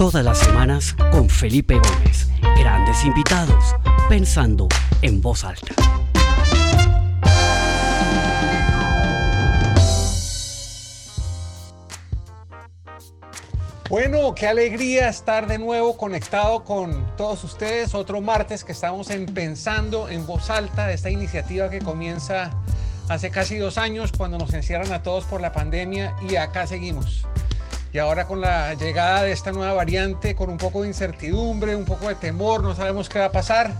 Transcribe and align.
Todas 0.00 0.24
las 0.24 0.38
semanas 0.38 0.96
con 1.12 1.28
Felipe 1.28 1.74
Gómez. 1.74 2.26
Grandes 2.58 3.04
invitados, 3.04 3.76
pensando 4.08 4.66
en 5.02 5.20
voz 5.20 5.44
alta. 5.44 5.74
Bueno, 13.90 14.34
qué 14.34 14.46
alegría 14.46 15.10
estar 15.10 15.46
de 15.46 15.58
nuevo 15.58 15.98
conectado 15.98 16.64
con 16.64 17.14
todos 17.18 17.44
ustedes. 17.44 17.94
Otro 17.94 18.22
martes 18.22 18.64
que 18.64 18.72
estamos 18.72 19.10
en 19.10 19.26
Pensando 19.26 20.08
en 20.08 20.26
Voz 20.26 20.48
Alta, 20.48 20.90
esta 20.90 21.10
iniciativa 21.10 21.68
que 21.68 21.80
comienza 21.80 22.52
hace 23.10 23.30
casi 23.30 23.58
dos 23.58 23.76
años 23.76 24.12
cuando 24.16 24.38
nos 24.38 24.54
encierran 24.54 24.94
a 24.94 25.02
todos 25.02 25.24
por 25.24 25.42
la 25.42 25.52
pandemia 25.52 26.16
y 26.26 26.36
acá 26.36 26.66
seguimos. 26.66 27.26
Y 27.92 27.98
ahora 27.98 28.26
con 28.26 28.40
la 28.40 28.74
llegada 28.74 29.24
de 29.24 29.32
esta 29.32 29.50
nueva 29.50 29.72
variante, 29.72 30.36
con 30.36 30.48
un 30.48 30.58
poco 30.58 30.82
de 30.82 30.88
incertidumbre, 30.88 31.74
un 31.74 31.84
poco 31.84 32.08
de 32.08 32.14
temor, 32.14 32.62
no 32.62 32.74
sabemos 32.76 33.08
qué 33.08 33.18
va 33.18 33.26
a 33.26 33.32
pasar, 33.32 33.72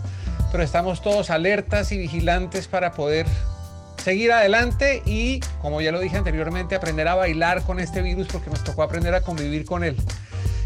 pero 0.51 0.65
estamos 0.65 1.01
todos 1.01 1.31
alertas 1.31 1.93
y 1.93 1.99
vigilantes 1.99 2.67
para 2.67 2.93
poder 2.93 3.27
seguir 4.03 4.33
adelante 4.33 5.03
y, 5.07 5.41
como 5.63 5.81
ya 5.81 5.93
lo 5.93 6.01
dije 6.01 6.17
anteriormente, 6.17 6.75
aprender 6.75 7.07
a 7.07 7.15
bailar 7.15 7.63
con 7.63 7.79
este 7.79 8.03
virus 8.03 8.27
porque 8.27 8.51
nos 8.51 8.65
tocó 8.65 8.83
aprender 8.83 9.15
a 9.15 9.21
convivir 9.21 9.65
con 9.65 9.85
él. 9.85 9.97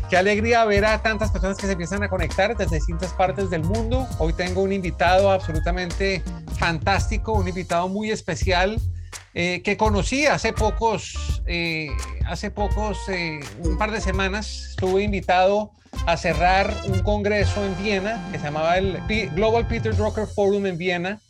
Qué 0.09 0.17
alegría 0.17 0.65
ver 0.65 0.87
a 0.87 1.03
tantas 1.03 1.31
personas 1.31 1.59
que 1.59 1.67
se 1.67 1.73
empiezan 1.73 2.03
a 2.03 2.09
conectar 2.09 2.57
desde 2.57 2.77
distintas 2.77 3.13
partes 3.13 3.51
del 3.51 3.65
mundo. 3.65 4.07
Hoy 4.19 4.33
tengo 4.33 4.63
un 4.63 4.73
invitado 4.73 5.31
absolutamente 5.31 6.23
fantástico, 6.59 7.33
un 7.33 7.49
invitado 7.49 7.89
muy 7.89 8.11
especial 8.11 8.79
eh, 9.37 9.63
que 9.65 9.77
conocí 9.77 10.27
hace 10.27 10.53
pocos, 10.53 11.43
eh, 11.49 11.89
hace 12.25 12.53
pocos, 12.53 12.97
eh, 13.09 13.41
un 13.59 13.77
par 13.77 13.91
de 13.91 14.01
semanas. 14.01 14.69
Estuve 14.71 15.03
invitado 15.03 15.73
a 16.07 16.17
cerrar 16.17 16.73
un 16.87 17.03
congreso 17.03 17.65
en 17.65 17.77
Viena 17.83 18.29
que 18.31 18.39
se 18.39 18.45
llamaba 18.45 18.79
el 18.79 19.01
Global 19.35 19.67
Peter 19.67 19.95
Drucker 19.95 20.29
Forum 20.29 20.67
en 20.67 20.79
Viena 20.79 21.21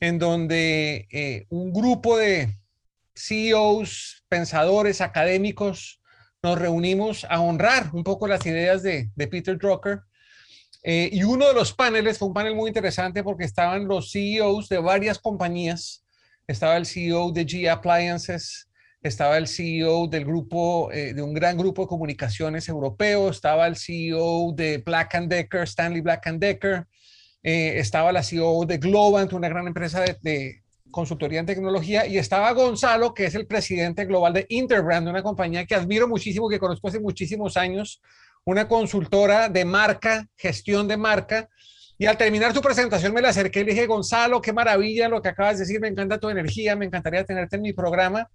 en 0.00 0.18
donde 0.18 1.46
un 1.50 1.72
grupo 1.72 2.18
de 2.18 2.52
CEOs, 3.14 4.24
pensadores, 4.28 5.00
académicos, 5.00 6.00
nos 6.42 6.58
reunimos 6.58 7.24
a 7.30 7.40
honrar 7.40 7.90
un 7.92 8.04
poco 8.04 8.26
las 8.26 8.44
ideas 8.44 8.82
de, 8.82 9.08
Peter 9.16 9.56
Drucker. 9.56 10.00
Y 10.82 11.22
uno 11.22 11.48
de 11.48 11.54
los 11.54 11.72
paneles 11.72 12.18
fue 12.18 12.28
un 12.28 12.34
panel 12.34 12.54
muy 12.54 12.68
interesante 12.68 13.22
porque 13.22 13.44
estaban 13.44 13.88
los 13.88 14.10
CEOs 14.12 14.68
de 14.68 14.78
varias 14.78 15.18
compañías. 15.18 16.05
Estaba 16.46 16.76
el 16.76 16.86
CEO 16.86 17.32
de 17.32 17.44
G 17.44 17.68
Appliances, 17.68 18.68
estaba 19.02 19.36
el 19.36 19.48
CEO 19.48 20.06
del 20.06 20.24
grupo, 20.24 20.92
eh, 20.92 21.12
de 21.12 21.20
un 21.22 21.34
gran 21.34 21.56
grupo 21.56 21.82
de 21.82 21.88
comunicaciones 21.88 22.68
europeo, 22.68 23.30
estaba 23.30 23.66
el 23.66 23.76
CEO 23.76 24.52
de 24.54 24.78
Black 24.78 25.18
Decker, 25.26 25.62
Stanley 25.62 26.00
Black 26.00 26.30
Decker, 26.34 26.86
eh, 27.42 27.78
estaba 27.78 28.12
la 28.12 28.22
CEO 28.22 28.64
de 28.64 28.78
Globant, 28.78 29.32
una 29.32 29.48
gran 29.48 29.66
empresa 29.66 30.04
de, 30.22 30.62
consultoría 30.92 31.40
en 31.40 31.46
tecnología, 31.46 32.06
y 32.06 32.16
estaba 32.16 32.52
Gonzalo, 32.52 33.12
que 33.12 33.26
es 33.26 33.34
el 33.34 33.46
presidente 33.46 34.06
global 34.06 34.32
de 34.32 34.46
Interbrand, 34.48 35.08
una 35.08 35.22
compañía 35.22 35.66
que 35.66 35.74
admiro 35.74 36.08
muchísimo, 36.08 36.48
que 36.48 36.58
conozco 36.58 36.88
hace 36.88 37.00
muchísimos 37.00 37.56
años, 37.56 38.00
una 38.44 38.66
consultora 38.66 39.48
de 39.48 39.64
marca, 39.64 40.26
gestión 40.36 40.88
de 40.88 40.96
marca. 40.96 41.50
Y 41.98 42.06
al 42.06 42.18
terminar 42.18 42.52
su 42.52 42.60
presentación 42.60 43.14
me 43.14 43.22
la 43.22 43.30
acerqué 43.30 43.60
y 43.60 43.64
le 43.64 43.72
dije, 43.72 43.86
Gonzalo, 43.86 44.40
qué 44.40 44.52
maravilla 44.52 45.08
lo 45.08 45.22
que 45.22 45.30
acabas 45.30 45.58
de 45.58 45.64
decir, 45.64 45.80
me 45.80 45.88
encanta 45.88 46.18
tu 46.18 46.28
energía, 46.28 46.76
me 46.76 46.84
encantaría 46.84 47.24
tenerte 47.24 47.56
en 47.56 47.62
mi 47.62 47.72
programa. 47.72 48.28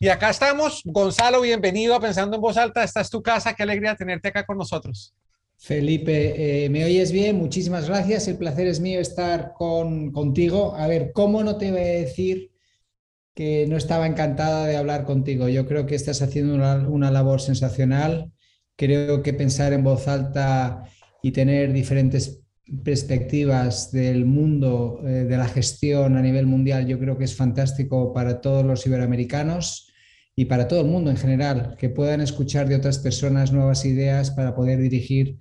Y 0.00 0.08
acá 0.08 0.30
estamos. 0.30 0.82
Gonzalo, 0.84 1.40
bienvenido 1.40 1.94
a 1.94 2.00
Pensando 2.00 2.36
en 2.36 2.42
Voz 2.42 2.56
Alta. 2.56 2.82
Esta 2.82 3.00
es 3.00 3.10
tu 3.10 3.22
casa. 3.22 3.54
Qué 3.54 3.62
alegría 3.62 3.94
tenerte 3.94 4.28
acá 4.28 4.44
con 4.44 4.58
nosotros. 4.58 5.14
Felipe, 5.56 6.64
eh, 6.64 6.68
¿me 6.68 6.84
oyes 6.84 7.12
bien? 7.12 7.36
Muchísimas 7.36 7.88
gracias. 7.88 8.28
El 8.28 8.36
placer 8.36 8.66
es 8.66 8.80
mío 8.80 9.00
estar 9.00 9.52
con, 9.54 10.10
contigo. 10.12 10.74
A 10.74 10.86
ver, 10.88 11.12
¿cómo 11.14 11.42
no 11.42 11.56
te 11.56 11.70
voy 11.70 11.80
a 11.80 11.84
decir 11.84 12.50
que 13.34 13.66
no 13.68 13.76
estaba 13.76 14.06
encantada 14.06 14.66
de 14.66 14.76
hablar 14.76 15.04
contigo? 15.04 15.48
Yo 15.48 15.66
creo 15.66 15.86
que 15.86 15.94
estás 15.94 16.20
haciendo 16.20 16.54
una, 16.54 17.10
labor 17.10 17.40
sensacional. 17.40 18.32
Creo 18.76 19.22
que 19.22 19.32
pensar 19.32 19.72
en 19.72 19.84
voz 19.84 20.08
alta 20.08 20.84
y 21.22 21.30
tener 21.30 21.72
diferentes 21.72 22.43
perspectivas 22.82 23.92
del 23.92 24.24
mundo 24.24 25.00
eh, 25.04 25.24
de 25.24 25.36
la 25.36 25.48
gestión 25.48 26.16
a 26.16 26.22
nivel 26.22 26.46
mundial, 26.46 26.86
yo 26.86 26.98
creo 26.98 27.18
que 27.18 27.24
es 27.24 27.36
fantástico 27.36 28.12
para 28.12 28.40
todos 28.40 28.64
los 28.64 28.86
iberoamericanos 28.86 29.92
y 30.34 30.46
para 30.46 30.66
todo 30.66 30.80
el 30.80 30.86
mundo 30.86 31.10
en 31.10 31.16
general, 31.16 31.76
que 31.78 31.90
puedan 31.90 32.20
escuchar 32.20 32.68
de 32.68 32.76
otras 32.76 32.98
personas 32.98 33.52
nuevas 33.52 33.84
ideas 33.84 34.30
para 34.30 34.54
poder 34.54 34.80
dirigir 34.80 35.38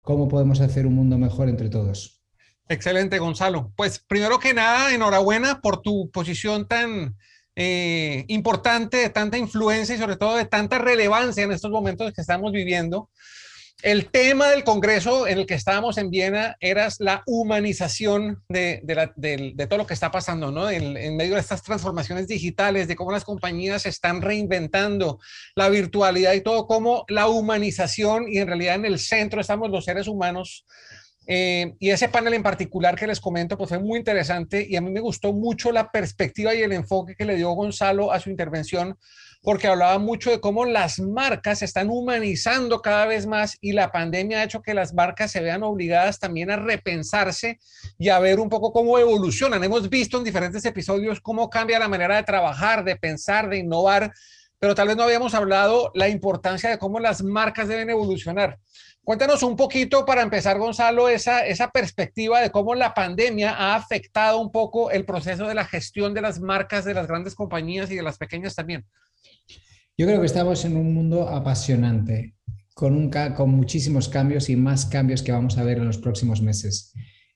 cómo 0.00 0.28
podemos 0.28 0.60
hacer 0.60 0.86
un 0.86 0.94
mundo 0.94 1.18
mejor 1.18 1.48
entre 1.48 1.68
todos. 1.68 2.22
Excelente, 2.68 3.18
Gonzalo. 3.18 3.72
Pues 3.76 3.98
primero 4.00 4.38
que 4.38 4.54
nada, 4.54 4.94
enhorabuena 4.94 5.60
por 5.60 5.82
tu 5.82 6.10
posición 6.10 6.66
tan 6.66 7.16
eh, 7.54 8.24
importante, 8.28 8.96
de 8.96 9.10
tanta 9.10 9.36
influencia 9.36 9.94
y 9.94 9.98
sobre 9.98 10.16
todo 10.16 10.36
de 10.36 10.46
tanta 10.46 10.78
relevancia 10.78 11.44
en 11.44 11.52
estos 11.52 11.70
momentos 11.70 12.12
que 12.12 12.20
estamos 12.20 12.50
viviendo. 12.50 13.10
El 13.82 14.10
tema 14.10 14.48
del 14.48 14.62
Congreso 14.62 15.26
en 15.26 15.38
el 15.38 15.46
que 15.46 15.54
estábamos 15.54 15.98
en 15.98 16.08
Viena 16.08 16.56
era 16.60 16.88
la 17.00 17.24
humanización 17.26 18.40
de, 18.48 18.80
todo 19.68 19.76
lo 19.76 19.86
que 19.88 19.94
está 19.94 20.12
pasando, 20.12 20.52
¿no? 20.52 20.70
En, 20.70 20.96
en, 20.96 21.16
medio 21.16 21.34
de 21.34 21.40
estas 21.40 21.64
transformaciones 21.64 22.28
digitales, 22.28 22.86
de 22.86 22.94
cómo 22.94 23.10
las 23.10 23.24
compañías 23.24 23.84
están 23.84 24.22
reinventando, 24.22 25.18
la 25.56 25.68
virtualidad 25.68 26.32
y 26.34 26.42
todo, 26.42 26.68
cómo 26.68 27.04
la 27.08 27.26
humanización 27.26 28.26
y 28.28 28.38
en 28.38 28.46
realidad 28.46 28.76
en 28.76 28.84
el 28.84 29.00
centro 29.00 29.40
estamos 29.40 29.68
los 29.68 29.84
seres 29.84 30.06
humanos. 30.06 30.64
Eh, 31.26 31.74
y 31.80 31.90
ese 31.90 32.08
panel 32.08 32.34
en 32.34 32.42
particular 32.44 32.94
que 32.96 33.08
les 33.08 33.20
comento, 33.20 33.58
pues 33.58 33.68
fue 33.68 33.80
muy 33.80 33.98
interesante 33.98 34.64
y 34.68 34.76
a 34.76 34.80
mí 34.80 34.90
me 34.90 35.00
gustó 35.00 35.32
mucho 35.32 35.72
la 35.72 35.90
perspectiva 35.90 36.54
y 36.54 36.62
el 36.62 36.72
enfoque 36.72 37.16
que 37.16 37.24
le 37.24 37.34
dio 37.34 37.50
Gonzalo 37.50 38.12
a 38.12 38.20
su 38.20 38.30
intervención 38.30 38.96
porque 39.42 39.66
hablaba 39.66 39.98
mucho 39.98 40.30
de 40.30 40.40
cómo 40.40 40.64
las 40.64 41.00
marcas 41.00 41.58
se 41.58 41.64
están 41.64 41.90
humanizando 41.90 42.80
cada 42.80 43.06
vez 43.06 43.26
más 43.26 43.58
y 43.60 43.72
la 43.72 43.90
pandemia 43.90 44.38
ha 44.38 44.44
hecho 44.44 44.62
que 44.62 44.72
las 44.72 44.94
marcas 44.94 45.32
se 45.32 45.40
vean 45.40 45.64
obligadas 45.64 46.20
también 46.20 46.50
a 46.50 46.56
repensarse 46.56 47.58
y 47.98 48.08
a 48.08 48.20
ver 48.20 48.38
un 48.38 48.48
poco 48.48 48.72
cómo 48.72 48.98
evolucionan. 49.00 49.64
Hemos 49.64 49.90
visto 49.90 50.16
en 50.16 50.24
diferentes 50.24 50.64
episodios 50.64 51.20
cómo 51.20 51.50
cambia 51.50 51.80
la 51.80 51.88
manera 51.88 52.16
de 52.16 52.22
trabajar, 52.22 52.84
de 52.84 52.94
pensar, 52.94 53.48
de 53.48 53.58
innovar, 53.58 54.12
pero 54.60 54.76
tal 54.76 54.86
vez 54.86 54.96
no 54.96 55.02
habíamos 55.02 55.34
hablado 55.34 55.90
la 55.94 56.08
importancia 56.08 56.70
de 56.70 56.78
cómo 56.78 57.00
las 57.00 57.20
marcas 57.24 57.66
deben 57.66 57.90
evolucionar. 57.90 58.60
Cuéntanos 59.02 59.42
un 59.42 59.56
poquito 59.56 60.04
para 60.04 60.22
empezar, 60.22 60.56
Gonzalo, 60.58 61.08
esa, 61.08 61.44
esa 61.44 61.72
perspectiva 61.72 62.40
de 62.40 62.52
cómo 62.52 62.76
la 62.76 62.94
pandemia 62.94 63.50
ha 63.50 63.74
afectado 63.74 64.38
un 64.38 64.52
poco 64.52 64.92
el 64.92 65.04
proceso 65.04 65.48
de 65.48 65.54
la 65.54 65.64
gestión 65.64 66.14
de 66.14 66.20
las 66.20 66.38
marcas 66.38 66.84
de 66.84 66.94
las 66.94 67.08
grandes 67.08 67.34
compañías 67.34 67.90
y 67.90 67.96
de 67.96 68.04
las 68.04 68.18
pequeñas 68.18 68.54
también. 68.54 68.86
Yo 69.98 70.06
creo 70.06 70.20
que 70.20 70.26
estamos 70.26 70.64
en 70.64 70.76
un 70.76 70.94
mundo 70.94 71.28
apasionante, 71.28 72.34
con, 72.74 73.10
muchísimos 73.48 74.08
cambios 74.08 74.48
y 74.48 74.56
más 74.56 74.86
cambios 74.86 75.22
que 75.22 75.32
vamos 75.32 75.58
a 75.58 75.64
ver 75.64 75.78
en 75.78 75.84
los 75.84 75.98
próximos 75.98 76.40
meses. 76.40 76.94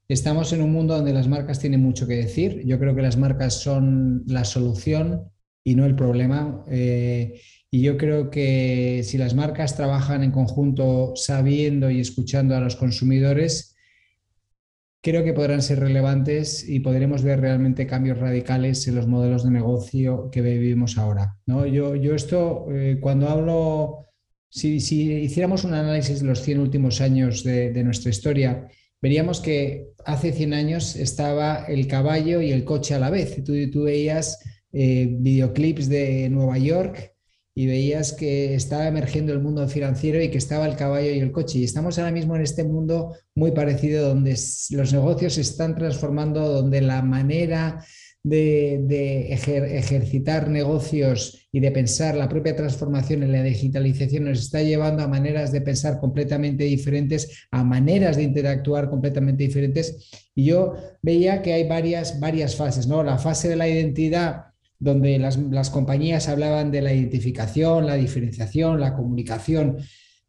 Estamos 0.09 0.53
en 0.55 0.63
un 0.63 0.73
mundo 0.73 0.95
donde 0.97 1.13
las 1.13 1.29
marcas 1.29 1.59
tienen 1.59 1.83
mucho 1.83 2.07
que 2.07 2.15
decir. 2.15 2.63
Yo 2.65 2.79
creo 2.79 2.95
que 2.95 3.03
las 3.03 3.19
marcas 3.19 3.61
son 3.61 4.23
la 4.27 4.45
solución 4.45 5.31
y 5.65 5.75
no 5.75 5.85
el 5.85 5.97
problema. 5.97 6.65
Eh, 6.69 7.41
y 7.71 7.83
yo 7.83 7.99
creo 7.99 8.31
que 8.31 9.03
si 9.05 9.19
las 9.19 9.35
marcas 9.35 9.77
trabajan 9.77 10.23
en 10.23 10.31
conjunto 10.31 11.13
sabiendo 11.15 11.91
y 11.91 12.01
escuchando 12.01 12.57
a 12.57 12.61
los 12.61 12.77
consumidores, 12.77 13.76
creo 15.07 15.23
que 15.23 15.33
podrán 15.33 15.63
ser 15.63 15.79
relevantes 15.79 16.69
y 16.69 16.81
podremos 16.81 17.23
ver 17.23 17.41
realmente 17.41 17.87
cambios 17.87 18.19
radicales 18.19 18.89
en 18.89 18.97
los 18.97 19.07
modelos 19.07 19.45
de 19.45 19.53
negocio 19.53 20.31
que 20.33 20.41
vivimos 20.41 20.99
ahora. 20.99 21.39
¿no? 21.47 21.65
Yo, 21.65 21.95
yo 21.95 22.17
esto, 22.17 22.67
eh, 22.73 22.99
cuando 23.01 23.29
hablo, 23.29 24.07
si, 24.49 24.81
si, 24.81 25.13
hiciéramos 25.13 25.63
un 25.63 25.75
análisis 25.75 26.19
de 26.19 26.27
los 26.27 26.43
100 26.43 26.59
últimos 26.59 27.01
años 27.01 27.45
de, 27.45 27.85
nuestra 27.85 28.11
historia, 28.11 28.67
veríamos 29.01 29.39
que 29.39 29.91
hace 30.05 30.33
100 30.33 30.55
años 30.55 30.97
estaba 30.97 31.67
el 31.67 31.87
caballo 31.87 32.41
y 32.41 32.51
el 32.51 32.65
coche 32.65 32.95
a 32.95 32.99
la 32.99 33.11
vez. 33.11 33.45
Tú, 33.45 33.53
tú 33.71 33.85
veías 33.85 34.41
eh, 34.73 35.07
videoclips 35.21 35.89
de 35.89 36.29
Nueva 36.31 36.59
York 36.59 37.16
y 37.59 37.67
veías 37.67 38.13
que 38.13 38.55
estaba 38.55 38.87
emergiendo 38.87 39.33
el 39.33 39.41
mundo 39.41 39.67
financiero 39.67 40.23
y 40.23 40.31
que 40.31 40.37
estaba 40.37 40.67
el 40.67 40.77
caballo 40.77 41.11
y 41.11 41.21
el 41.21 41.33
coche. 41.33 41.59
Y 41.59 41.65
estamos 41.65 41.99
ahora 41.99 42.13
mismo 42.13 42.37
en 42.37 42.43
este 42.43 42.65
mundo 42.65 43.17
muy 43.35 43.53
parecido 43.53 44.07
donde 44.07 44.39
los 44.71 44.93
negocios 44.93 45.35
se 45.35 45.41
están 45.41 45.75
transformando, 45.75 46.53
donde 46.53 46.83
la 46.83 47.01
manera 47.01 47.83
de, 48.23 49.33
ejercitar 49.33 50.51
negocios 50.51 51.49
y 51.51 51.61
de 51.61 51.71
pensar 51.71 52.15
la 52.15 52.29
propia 52.29 52.55
transformación 52.55 53.23
en 53.23 53.33
la 53.33 53.43
digitalización 53.43 54.25
nos 54.25 54.41
está 54.41 54.63
llevando 54.63 55.03
a 55.03 55.09
maneras 55.09 55.51
de 55.51 55.63
pensar 55.63 55.99
completamente 55.99 56.65
diferentes, 56.65 57.47
a 57.51 57.65
maneras 57.65 58.19
de 58.19 58.25
interactuar 58.25 58.91
completamente 58.91 59.45
diferentes. 59.45 60.11
Y 60.35 60.45
yo 60.45 60.75
veía 61.01 61.41
que 61.41 61.55
hay 61.55 61.67
varias, 61.67 62.21
varias 62.21 62.55
fases, 62.55 62.87
¿no? 62.87 63.03
La 63.03 63.17
fase 63.17 63.49
de 63.49 63.57
la 63.57 63.67
identidad 63.67 64.56
donde 64.79 65.19
las, 65.19 65.71
compañías 65.71 66.29
hablaban 66.29 66.71
de 66.71 66.83
la 66.83 66.93
identificación, 66.93 67.87
la 67.87 67.95
diferenciación, 67.95 68.81
la 68.81 68.95
comunicación, 68.95 69.79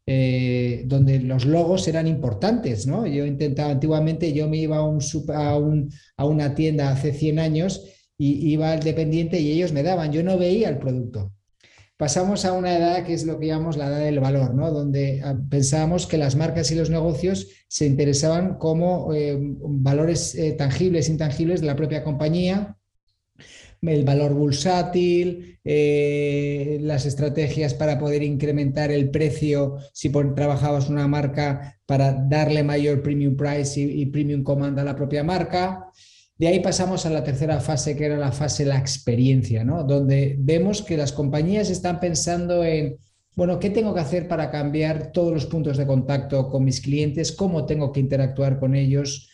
eh, 0.06 0.84
donde 0.86 1.20
los 1.20 1.44
logos 1.44 1.86
eran 1.86 2.06
importantes, 2.06 2.86
¿no? 2.86 3.06
Yo 3.06 3.26
intentaba, 3.26 3.70
antiguamente 3.70 4.32
yo 4.32 4.48
me 4.48 4.56
iba 4.56 4.78
a, 4.78 4.82
un, 4.82 5.90
a, 6.16 6.24
una 6.24 6.54
tienda 6.54 6.90
hace 6.90 7.12
100 7.12 7.38
años 7.38 7.84
y 8.16 8.50
iba 8.50 8.72
al 8.72 8.80
dependiente 8.80 9.38
y 9.38 9.52
ellos 9.52 9.72
me 9.72 9.82
daban, 9.82 10.12
yo 10.12 10.22
no 10.22 10.38
veía 10.38 10.70
el 10.70 10.78
producto. 10.78 11.32
Pasamos 11.98 12.44
a 12.44 12.52
una 12.52 12.76
edad 12.76 13.04
que 13.04 13.12
es 13.12 13.26
lo 13.26 13.40
que 13.40 13.48
llamamos 13.48 13.76
la 13.76 13.88
edad 13.88 13.98
del 13.98 14.20
valor, 14.20 14.54
¿no? 14.54 14.70
Donde 14.70 15.20
ah, 15.24 15.36
pensábamos 15.50 16.06
que 16.06 16.16
las 16.16 16.36
marcas 16.36 16.70
y 16.70 16.76
los 16.76 16.90
negocios 16.90 17.48
se 17.66 17.86
interesaban 17.86 18.56
como 18.56 19.12
eh, 19.12 19.36
valores 19.40 20.36
eh, 20.36 20.52
tangibles, 20.52 21.08
intangibles 21.08 21.60
de 21.60 21.66
la 21.66 21.76
propia 21.76 22.04
compañía, 22.04 22.77
el 23.82 24.04
valor 24.04 24.34
bursátil, 24.34 25.58
eh, 25.64 26.78
las 26.80 27.06
estrategias 27.06 27.74
para 27.74 27.98
poder 27.98 28.22
incrementar 28.22 28.90
el 28.90 29.10
precio 29.10 29.76
si 29.92 30.10
trabajabas 30.10 30.88
una 30.88 31.06
marca 31.06 31.78
para 31.86 32.12
darle 32.12 32.62
mayor 32.62 33.02
premium 33.02 33.36
price 33.36 33.80
y, 33.80 34.06
premium 34.06 34.42
command 34.42 34.78
a 34.78 34.84
la 34.84 34.96
propia 34.96 35.22
marca. 35.22 35.86
De 36.36 36.48
ahí 36.48 36.60
pasamos 36.60 37.04
a 37.04 37.10
la 37.10 37.24
tercera 37.24 37.60
fase, 37.60 37.96
que 37.96 38.06
era 38.06 38.16
la 38.16 38.32
fase 38.32 38.64
de 38.64 38.70
la 38.70 38.78
experiencia, 38.78 39.64
¿no? 39.64 39.84
donde 39.84 40.36
vemos 40.38 40.82
que 40.82 40.96
las 40.96 41.12
compañías 41.12 41.68
están 41.68 41.98
pensando 41.98 42.64
en, 42.64 42.96
bueno, 43.34 43.58
¿qué 43.58 43.70
tengo 43.70 43.92
que 43.92 44.00
hacer 44.00 44.28
para 44.28 44.50
cambiar 44.50 45.12
todos 45.12 45.32
los 45.32 45.46
puntos 45.46 45.76
de 45.76 45.86
contacto 45.86 46.48
con 46.48 46.64
mis 46.64 46.80
clientes? 46.80 47.32
¿Cómo 47.32 47.66
tengo 47.66 47.92
que 47.92 48.00
interactuar 48.00 48.58
con 48.58 48.74
ellos? 48.74 49.28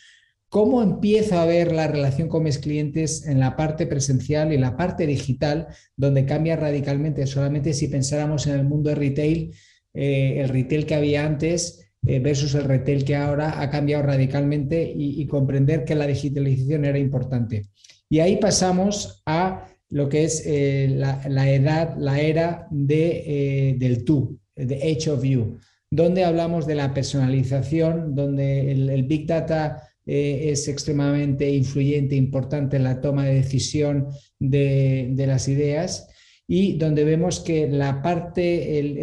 ¿Cómo 0.49 0.81
empiezo 0.81 1.37
a 1.37 1.45
ver 1.45 1.71
la 1.71 1.87
relación 1.87 2.29
con 2.29 2.43
mis 2.43 2.59
clientes 2.59 3.25
en 3.27 3.39
la 3.39 3.55
parte 3.55 3.87
presencial 3.87 4.53
y 4.53 4.57
la 4.57 4.77
parte 4.77 5.05
digital, 5.05 5.67
donde 5.97 6.25
cambia 6.25 6.55
radicalmente? 6.55 7.25
Solamente 7.27 7.73
si 7.73 7.87
pensáramos 7.87 8.47
en 8.47 8.53
el 8.53 8.63
mundo 8.63 8.89
de 8.89 8.95
retail, 8.95 9.53
eh, 9.93 10.39
el 10.39 10.49
retail 10.49 10.85
que 10.85 10.95
había 10.95 11.25
antes 11.25 11.89
eh, 12.05 12.19
versus 12.19 12.53
el 12.55 12.65
retail 12.65 13.03
que 13.03 13.15
ahora 13.15 13.61
ha 13.61 13.69
cambiado 13.69 14.03
radicalmente 14.03 14.93
y, 14.95 15.25
comprender 15.27 15.83
que 15.83 15.95
la 15.95 16.07
digitalización 16.07 16.85
era 16.85 16.99
importante. 16.99 17.65
Y 18.07 18.19
ahí 18.19 18.37
pasamos 18.37 19.23
a 19.25 19.67
lo 19.89 20.07
que 20.07 20.23
es 20.25 20.43
eh, 20.45 20.87
la, 20.89 21.49
edad, 21.49 21.95
la 21.97 22.19
era 22.21 22.67
de, 22.69 23.75
del 23.79 24.05
tú, 24.05 24.39
de 24.55 24.75
Age 24.75 25.09
of 25.09 25.23
You, 25.23 25.57
donde 25.89 26.23
hablamos 26.23 26.67
de 26.67 26.75
la 26.75 26.93
personalización, 26.93 28.13
donde 28.13 28.71
el 28.71 29.03
Big 29.03 29.25
Data 29.25 29.81
eh, 30.05 30.51
es 30.51 30.67
extremadamente 30.67 31.49
influyente, 31.49 32.15
importante 32.15 32.77
en 32.77 32.83
la 32.83 33.01
toma 33.01 33.25
de 33.25 33.35
decisión 33.35 34.07
de, 34.39 35.13
las 35.17 35.47
ideas 35.47 36.07
y 36.47 36.77
donde 36.77 37.03
vemos 37.03 37.39
que 37.39 37.67
la 37.67 38.03
parte 38.03 38.41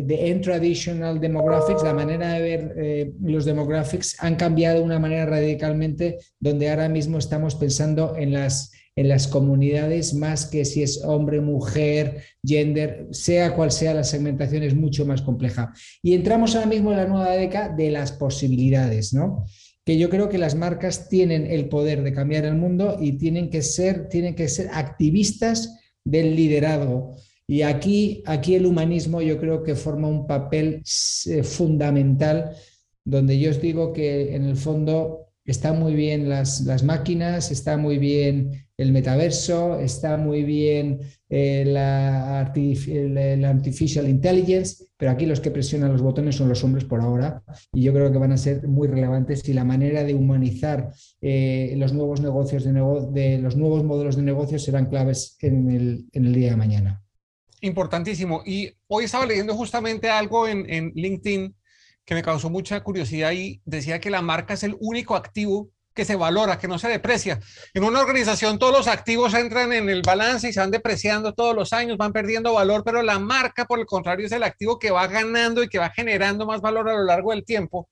de 0.07 0.29
en 0.31 0.41
traditional 0.41 1.21
demographics, 1.21 1.83
la 1.83 1.93
manera 1.93 2.35
de 2.35 2.41
ver 2.41 2.75
eh, 2.77 3.13
los 3.21 3.45
demographics 3.45 4.17
han 4.21 4.37
cambiado 4.37 4.79
de 4.79 4.85
una 4.85 5.01
manera 5.01 5.27
radicalmente, 5.27 6.19
donde 6.39 6.71
ahora 6.71 6.89
mismo 6.89 7.19
estamos 7.19 7.57
pensando 7.57 8.17
en 8.17 8.33
las, 8.33 8.71
en 8.95 9.09
las 9.09 9.27
comunidades 9.27 10.15
más 10.15 10.47
que 10.47 10.65
si 10.65 10.85
es 10.85 11.03
hombre, 11.05 11.41
mujer, 11.41 12.23
gender, 12.45 13.09
sea 13.11 13.57
cual 13.57 13.73
sea 13.73 13.93
la 13.93 14.05
segmentación 14.05 14.63
es 14.63 14.77
mucho 14.77 15.05
más 15.05 15.21
compleja. 15.21 15.73
Y 16.01 16.15
entramos 16.15 16.55
ahora 16.55 16.69
mismo 16.69 16.93
en 16.93 16.99
la 16.99 17.09
nueva 17.09 17.33
década 17.33 17.71
de 17.71 17.91
las 17.91 18.13
posibilidades, 18.13 19.13
¿no? 19.13 19.47
Que 19.85 19.99
yo 19.99 20.11
creo 20.11 20.29
que 20.29 20.39
las 20.39 20.55
marcas 20.55 21.09
tienen 21.09 21.47
el 21.47 21.69
poder 21.69 22.03
de 22.03 22.13
cambiar 22.13 22.45
el 22.45 22.55
mundo 22.55 22.97
y 23.01 23.13
tienen 23.13 23.51
que 23.51 23.63
ser, 23.63 24.09
tienen 24.09 24.35
que 24.35 24.49
ser 24.49 24.69
activistas 24.73 25.79
del 26.05 26.37
liderazgo. 26.37 27.17
Y 27.47 27.63
aquí, 27.63 28.23
aquí 28.27 28.55
el 28.55 28.67
humanismo 28.67 29.21
yo 29.21 29.39
creo 29.39 29.63
que 29.63 29.75
forma 29.75 30.09
un 30.09 30.27
papel 30.27 30.83
eh, 31.27 31.43
fundamental, 31.43 32.57
donde 33.05 33.39
yo 33.39 33.51
os 33.51 33.61
digo 33.61 33.93
que 33.93 34.35
en 34.35 34.45
el 34.45 34.57
fondo 34.57 35.27
están 35.45 35.81
muy 35.81 35.95
bien 35.95 36.29
las, 36.29 36.61
las 36.63 36.85
máquinas, 36.85 37.51
está 37.51 37.77
muy 37.77 37.99
bien 37.99 38.67
el 38.83 38.93
metaverso, 38.93 39.79
está 39.79 40.17
muy 40.17 40.43
bien 40.43 41.01
eh, 41.29 41.65
la, 41.67 42.41
artificial 42.41 44.09
intelligence, 44.09 44.85
pero 44.97 45.11
aquí 45.13 45.27
los 45.27 45.41
que 45.41 45.51
presionan 45.51 45.93
los 45.93 46.03
botones 46.03 46.37
son 46.37 46.49
los 46.49 46.63
hombres 46.63 46.85
por 46.85 47.01
ahora 47.01 47.43
y 47.73 47.83
yo 47.83 47.93
creo 47.93 48.13
que 48.13 48.19
van 48.19 48.33
a 48.33 48.37
ser 48.37 48.67
muy 48.69 48.89
relevantes 48.89 49.49
y 49.49 49.53
la 49.53 49.65
manera 49.65 50.05
de 50.05 50.15
humanizar 50.15 50.93
eh, 51.21 51.75
los 51.77 51.93
nuevos 51.93 52.21
negocios 52.21 52.65
de, 52.65 53.39
los 53.39 53.57
nuevos 53.57 53.85
modelos 53.85 54.17
de 54.17 54.23
negocio 54.23 54.59
serán 54.59 54.87
claves 54.87 55.37
en 55.41 55.71
el, 56.13 56.33
día 56.33 56.51
de 56.51 56.57
mañana. 56.57 57.03
Importantísimo. 57.61 58.43
Y 58.45 58.71
hoy 58.89 59.05
estaba 59.05 59.25
leyendo 59.25 59.55
justamente 59.55 60.11
algo 60.11 60.49
en 60.49 60.93
LinkedIn 60.95 61.55
que 62.05 62.15
me 62.15 62.23
causó 62.23 62.51
mucha 62.51 62.83
curiosidad 62.83 63.33
y 63.33 63.61
decía 63.65 64.01
que 64.01 64.11
la 64.11 64.23
marca 64.23 64.55
es 64.55 64.65
el 64.65 64.77
único 64.81 65.15
activo 65.15 65.71
que 65.95 66.05
se 66.05 66.17
valora, 66.17 66.59
que 66.59 66.69
no 66.69 66.79
se 66.79 66.89
deprecia. 66.89 67.41
En 67.75 67.85
una 67.85 68.01
organización 68.01 68.59
todos 68.59 68.73
los 68.73 68.89
activos 68.89 69.35
entran 69.35 69.73
en 69.73 69.89
el 69.89 70.03
balance 70.03 70.49
y 70.49 70.53
se 70.53 70.61
van 70.61 70.71
depreciando 70.71 71.35
todos 71.35 71.55
los 71.55 71.73
años, 71.73 71.97
van 71.99 72.13
perdiendo 72.13 72.53
valor, 72.55 72.83
pero 72.85 73.03
la 73.03 73.19
marca, 73.19 73.65
por 73.65 73.79
el 73.79 73.87
contrario, 73.87 74.27
es 74.27 74.33
el 74.33 74.43
activo 74.43 74.79
que 74.79 74.91
va 74.91 75.07
ganando 75.07 75.63
y 75.63 75.69
que 75.69 75.79
va 75.79 75.91
generando 75.91 76.47
más 76.47 76.61
valor 76.61 76.89
a 76.89 76.95
lo 76.95 77.05
largo 77.05 77.31
del 77.33 77.45
tiempo. 77.45 77.89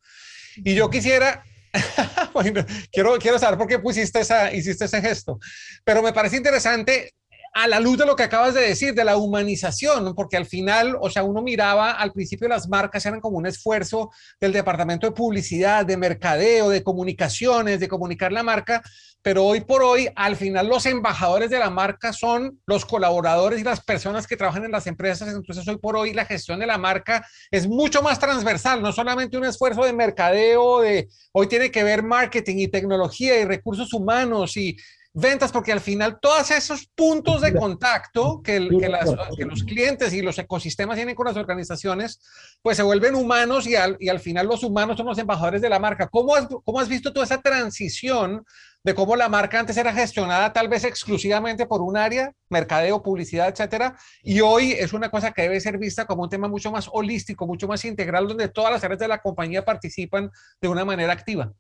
Y 0.57 0.75
yo 0.75 0.91
quisiera, 0.91 1.45
quiero, 2.93 3.19
quiero 3.19 3.39
saber 3.39 3.59
por 3.59 3.69
qué 3.69 3.79
pusiste 3.79 4.21
esa, 4.21 4.53
hiciste 4.53 4.87
ese 4.87 5.01
gesto, 5.01 5.39
pero 5.85 6.03
me 6.03 6.13
parece 6.13 6.37
interesante 6.37 7.15
a 7.53 7.67
la 7.67 7.81
luz 7.81 7.99
de 7.99 8.07
lo 8.07 8.15
que 8.15 8.23
acabas 8.23 8.55
de 8.55 8.61
decir, 8.61 8.95
de 8.95 9.05
la 9.05 9.17
humanización, 9.17 10.15
porque 10.15 10.37
al 10.37 10.47
final, 10.47 10.97
o 11.01 11.11
sea, 11.11 11.25
uno 11.25 11.43
miraba 11.43 11.91
al 11.91 12.13
principio 12.13 12.49
las 12.49 12.69
marcas 12.69 13.05
eran 13.07 13.21
como 13.21 13.39
un 13.39 13.47
esfuerzo 13.47 14.11
del 14.41 14.53
departamento 14.53 15.07
de 15.07 15.13
publicidad, 15.13 15.85
de 15.85 15.97
mercadeo, 15.97 16.69
de 16.69 16.85
comunicaciones, 16.85 17.81
de 17.81 17.89
comunicar 17.89 18.31
la 18.31 18.45
marca, 18.45 18.83
pero 19.23 19.45
hoy 19.45 19.61
por 19.61 19.83
hoy, 19.83 20.09
al 20.15 20.37
final 20.37 20.69
los 20.69 20.87
embajadores 20.87 21.51
de 21.51 21.59
la 21.59 21.71
marca 21.71 22.13
son 22.13 22.59
los 22.67 22.87
colaboradores 22.87 23.61
y 23.61 23.65
las 23.65 23.81
personas 23.81 24.27
que 24.27 24.37
trabajan 24.37 24.65
en 24.65 24.73
las 24.73 24.87
empresas, 24.87 25.29
entonces 25.35 25.67
hoy 25.67 25.77
por 25.79 25.97
hoy 25.97 26.15
la 26.15 26.25
gestión 26.25 26.61
de 26.61 26.67
la 26.67 26.79
marca 26.79 27.27
es 27.51 27.67
mucho 27.67 28.01
más 28.01 28.19
transversal, 28.19 28.81
no 28.81 28.93
solamente 28.93 29.37
un 29.37 29.45
esfuerzo 29.45 29.85
de 29.85 29.93
mercadeo, 29.93 30.81
de 30.81 31.09
hoy 31.33 31.49
tiene 31.49 31.71
que 31.71 31.85
ver 31.85 32.03
marketing 32.03 32.57
y 32.59 32.69
tecnología 32.69 33.39
y 33.41 33.45
recursos 33.45 33.93
humanos 33.93 34.57
y 34.57 34.77
ventas, 35.13 35.51
porque 35.51 35.73
al 35.73 35.81
final 35.81 36.19
todos 36.21 36.51
esos 36.51 36.87
puntos 36.87 37.41
de 37.41 37.55
contacto 37.55 38.41
que, 38.43 38.61
los 38.61 39.65
clientes 39.65 40.13
y 40.13 40.23
los 40.23 40.39
ecosistemas 40.39 40.97
tienen 40.97 41.15
con 41.15 41.27
las 41.27 41.37
organizaciones, 41.37 42.21
pues 42.63 42.77
se 42.77 42.83
vuelven 42.83 43.15
humanos 43.15 43.67
y 43.67 43.75
al, 43.75 43.97
y 43.99 44.09
al 44.09 44.21
final 44.21 44.47
los 44.47 44.63
humanos 44.63 44.97
son 44.97 45.07
los 45.07 45.19
embajadores 45.19 45.61
de 45.61 45.69
la 45.69 45.79
marca. 45.79 46.09
¿Cómo 46.09 46.35
has, 46.35 46.47
¿Cómo 46.47 46.79
has 46.79 46.89
visto 46.89 47.13
toda 47.13 47.25
esa 47.25 47.41
transición 47.41 48.45
de 48.83 48.95
cómo 48.95 49.17
la 49.17 49.29
marca 49.29 49.61
antes 49.61 49.77
era 49.77 49.93
gestionada 49.93 50.53
tal 50.53 50.69
vez 50.69 50.85
exclusivamente 50.85 51.67
por 51.67 51.83
un 51.83 51.97
área, 51.97 52.33
mercadeo, 52.49 53.03
publicidad, 53.03 53.49
etcétera, 53.49 53.97
y 54.23 54.41
hoy 54.41 54.73
es 54.73 54.93
una 54.93 55.11
cosa 55.11 55.33
que 55.33 55.43
debe 55.43 55.61
ser 55.61 55.77
vista 55.77 56.07
como 56.07 56.23
un 56.23 56.31
tema 56.31 56.49
mucho 56.49 56.71
más 56.71 56.89
holístico, 56.91 57.47
mucho 57.47 57.69
más 57.69 57.85
integral, 57.85 58.29
donde 58.29 58.49
todas 58.49 58.73
las 58.73 58.85
áreas 58.85 59.01
de 59.01 59.09
la 59.09 59.19
compañía 59.19 59.65
participan 59.65 60.31
de 60.61 60.69
una 60.69 60.85
manera 60.85 61.13
activa? 61.13 61.53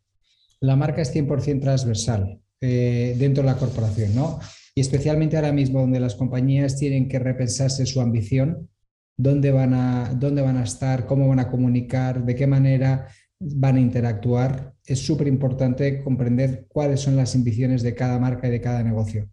La 0.61 0.77
marca 0.77 1.03
es 1.03 1.15
100% 1.15 1.61
transversal 1.61 2.41
eh, 2.61 3.17
dentro 3.19 3.43
de 3.43 3.50
la 3.50 3.57
corporación, 3.57 4.14
¿no? 4.14 4.38
Y 4.75 4.81
especialmente 4.81 5.37
ahora 5.37 5.52
mismo 5.52 5.81
donde 5.81 6.00
las 6.00 6.14
compañías 6.14 6.76
tienen 6.76 7.09
que 7.09 7.19
repensarse 7.19 7.87
su 7.87 8.00
ambición, 8.00 8.69
dónde 9.17 9.50
van 9.50 9.75
a, 9.75 10.14
dónde 10.14 10.43
van 10.43 10.57
a 10.57 10.64
estar, 10.64 11.07
cómo 11.07 11.29
van 11.29 11.40
a 11.40 11.50
comunicar, 11.50 12.25
de 12.25 12.35
qué 12.35 12.47
manera 12.47 13.09
van 13.40 13.76
a 13.76 13.81
interactuar. 13.81 14.75
Es 14.85 15.00
súper 15.00 15.26
importante 15.29 16.02
comprender 16.02 16.67
cuáles 16.69 17.00
son 17.00 17.17
las 17.17 17.35
ambiciones 17.35 17.83
de 17.83 17.95
cada 17.95 18.19
marca 18.19 18.49
y 18.49 18.50
de 18.50 18.61
cada 18.61 18.83
negocio. 18.83 19.31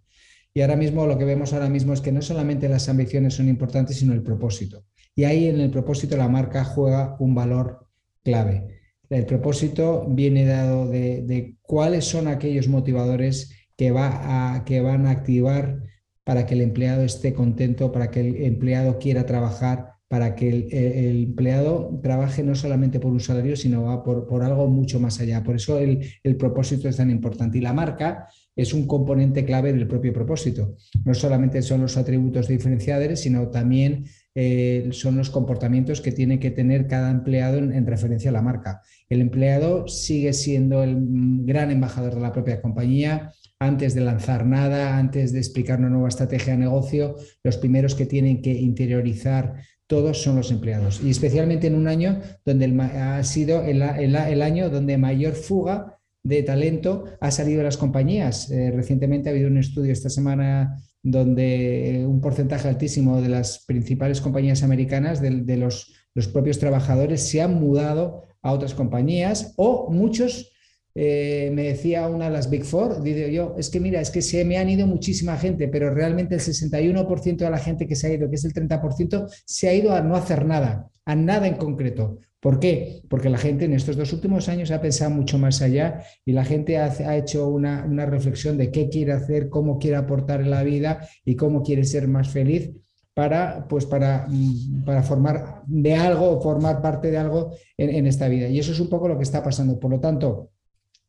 Y 0.54 0.62
ahora 0.62 0.76
mismo 0.76 1.06
lo 1.06 1.18
que 1.18 1.26
vemos 1.26 1.54
ahora 1.54 1.70
mismo 1.70 1.94
es 1.94 2.02
que 2.02 2.12
no 2.12 2.22
solamente 2.22 2.68
las 2.68 2.90
ambiciones 2.90 3.36
son 3.36 3.48
importantes, 3.48 3.98
sino 3.98 4.14
el 4.14 4.24
propósito. 4.24 4.86
Y 5.16 5.24
ahí 5.24 5.48
en 5.48 5.60
el 5.60 5.70
propósito 5.70 6.18
la 6.18 6.28
marca 6.28 6.64
juega 6.64 7.16
un 7.20 7.36
valor 7.36 7.88
clave. 8.24 8.80
El 9.10 9.26
propósito 9.26 10.06
viene 10.10 10.46
dado 10.46 10.88
de, 10.88 11.56
cuáles 11.62 12.06
son 12.06 12.28
aquellos 12.28 12.68
motivadores 12.68 13.52
que, 13.76 13.92
va 13.92 14.64
que 14.66 14.82
van 14.82 15.06
a 15.06 15.12
activar 15.12 15.84
para 16.24 16.46
que 16.46 16.56
el 16.56 16.62
empleado 16.62 17.04
esté 17.04 17.34
contento, 17.34 17.92
para 17.92 18.12
que 18.12 18.20
el 18.20 18.44
empleado 18.44 19.00
quiera 19.00 19.26
trabajar, 19.26 19.94
para 20.10 20.36
que 20.36 20.50
el, 20.50 21.24
empleado 21.24 22.00
trabaje 22.04 22.44
no 22.44 22.56
solamente 22.56 23.00
por 23.00 23.12
un 23.12 23.20
salario, 23.20 23.56
sino 23.56 23.84
va 23.84 24.04
por, 24.04 24.28
por 24.28 24.44
algo 24.44 24.68
mucho 24.68 25.00
más 25.00 25.20
allá. 25.22 25.44
Por 25.44 25.56
eso 25.56 25.80
el, 25.80 26.06
el, 26.24 26.36
propósito 26.36 26.90
es 26.90 26.98
tan 26.98 27.10
importante. 27.10 27.58
Y 27.58 27.62
la 27.62 27.74
marca 27.74 28.28
es 28.56 28.74
un 28.74 28.88
componente 28.88 29.46
clave 29.46 29.72
del 29.72 29.88
propio 29.88 30.12
propósito. 30.12 30.76
No 31.06 31.14
solamente 31.14 31.62
son 31.62 31.82
los 31.82 31.96
atributos 31.96 32.48
diferenciadores, 32.48 33.22
sino 33.22 33.48
también 33.50 34.06
eh, 34.40 34.90
son 34.92 35.18
los 35.18 35.32
comportamientos 35.32 36.00
que 36.00 36.12
tiene 36.12 36.40
que 36.40 36.52
tener 36.52 36.86
cada 36.86 37.10
empleado 37.10 37.58
en, 37.58 37.88
referencia 37.88 38.30
a 38.30 38.34
la 38.34 38.44
marca. 38.44 38.84
El 39.10 39.22
empleado 39.22 39.88
sigue 39.88 40.32
siendo 40.32 40.84
el 40.84 40.96
gran 41.44 41.72
embajador 41.72 42.14
de 42.14 42.22
la 42.22 42.34
propia 42.34 42.62
compañía. 42.62 43.32
Antes 43.58 43.96
de 43.96 44.02
lanzar 44.02 44.46
nada, 44.46 45.00
antes 45.00 45.34
de 45.34 45.40
explicar 45.40 45.80
una 45.80 45.90
nueva 45.90 46.10
estrategia 46.10 46.54
de 46.54 46.60
negocio, 46.60 47.16
los 47.44 47.58
primeros 47.58 47.96
que 47.96 48.06
tienen 48.06 48.44
que 48.44 48.52
interiorizar 48.54 49.56
todos 49.88 50.22
son 50.22 50.36
los 50.36 50.52
empleados. 50.52 51.02
Y 51.04 51.10
especialmente 51.10 51.66
en 51.66 51.74
un 51.74 51.88
año 51.88 52.22
donde 52.46 52.80
ha 52.80 53.24
sido 53.24 53.64
el, 53.64 53.82
año 53.82 54.70
donde 54.70 55.00
mayor 55.00 55.34
fuga 55.34 55.98
de 56.22 56.44
talento 56.44 57.06
ha 57.22 57.32
salido 57.32 57.58
de 57.58 57.64
las 57.64 57.78
compañías. 57.78 58.52
Eh, 58.52 58.70
recientemente 58.70 59.30
ha 59.30 59.32
habido 59.32 59.50
un 59.50 59.58
estudio 59.58 59.94
esta 59.94 60.12
semana 60.12 60.78
donde 61.04 62.06
un 62.08 62.22
porcentaje 62.22 62.68
altísimo 62.68 63.22
de 63.22 63.30
las 63.30 63.64
principales 63.66 64.22
compañías 64.22 64.64
americanas, 64.64 65.22
de, 65.22 65.58
los, 65.58 65.94
los 66.14 66.28
propios 66.28 66.60
trabajadores, 66.60 67.22
se 67.22 67.42
han 67.42 67.56
mudado 67.56 68.24
a 68.42 68.52
otras 68.52 68.74
compañías 68.74 69.54
o 69.58 69.90
muchos 69.92 70.52
eh, 71.00 71.52
me 71.54 71.62
decía 71.62 72.08
una 72.08 72.26
de 72.26 72.32
las 72.32 72.50
Big 72.50 72.64
Four, 72.64 73.04
digo 73.04 73.28
yo, 73.28 73.54
es 73.56 73.70
que 73.70 73.80
mira, 73.80 74.02
es 74.02 74.10
que 74.10 74.24
se 74.24 74.44
me 74.44 74.58
han 74.58 74.68
ido 74.68 74.88
muchísima 74.88 75.38
gente, 75.38 75.68
pero 75.68 75.94
realmente 75.94 76.34
el 76.34 76.42
61% 76.42 77.38
de 77.38 77.50
la 77.52 77.60
gente 77.60 77.86
que 77.86 77.96
se 77.96 78.08
ha 78.08 78.14
ido, 78.14 78.28
que 78.28 78.36
es 78.36 78.46
el 78.46 78.54
30%, 78.54 79.32
se 79.46 79.70
ha 79.70 79.76
ido 79.76 79.94
a 79.94 80.02
no 80.02 80.16
hacer 80.16 80.44
nada, 80.46 80.90
a 81.06 81.16
nada 81.16 81.46
en 81.46 81.58
concreto. 81.58 82.18
¿Por 82.48 82.62
qué? 82.62 83.04
Porque 83.10 83.30
la 83.30 83.38
gente 83.38 83.66
en 83.66 83.74
estos 83.74 83.98
dos 83.98 84.14
últimos 84.14 84.48
años 84.48 84.72
ha 84.72 84.80
pensado 84.80 85.12
mucho 85.12 85.38
más 85.38 85.62
allá 85.62 86.02
y 86.24 86.32
la 86.32 86.46
gente 86.46 86.78
ha, 86.78 87.18
hecho 87.18 87.50
una, 87.50 87.84
reflexión 88.06 88.58
de 88.58 88.72
qué 88.72 88.88
quiere 88.88 89.12
hacer, 89.12 89.50
cómo 89.50 89.78
quiere 89.80 89.98
aportar 89.98 90.40
en 90.40 90.52
la 90.52 90.64
vida 90.64 91.06
y 91.26 91.36
cómo 91.36 91.62
quiere 91.62 91.84
ser 91.84 92.08
más 92.08 92.30
feliz 92.30 92.72
para, 93.14 93.68
pues 93.68 93.86
para, 93.86 94.28
mm, 94.30 94.86
para 94.86 95.04
formar 95.04 95.64
de 95.68 95.94
algo 95.96 96.38
o 96.38 96.42
formar 96.42 96.82
parte 96.82 97.12
de 97.12 97.18
algo 97.18 97.52
en, 97.76 97.90
en 97.90 98.08
esta 98.08 98.30
vida. 98.30 98.48
Y 98.48 98.60
eso 98.60 98.72
es 98.72 98.80
un 98.80 98.88
poco 98.88 99.10
lo 99.10 99.18
que 99.18 99.24
está 99.24 99.44
pasando. 99.44 99.78
Por 99.78 99.92
lo 99.92 100.00
tanto, 100.00 100.52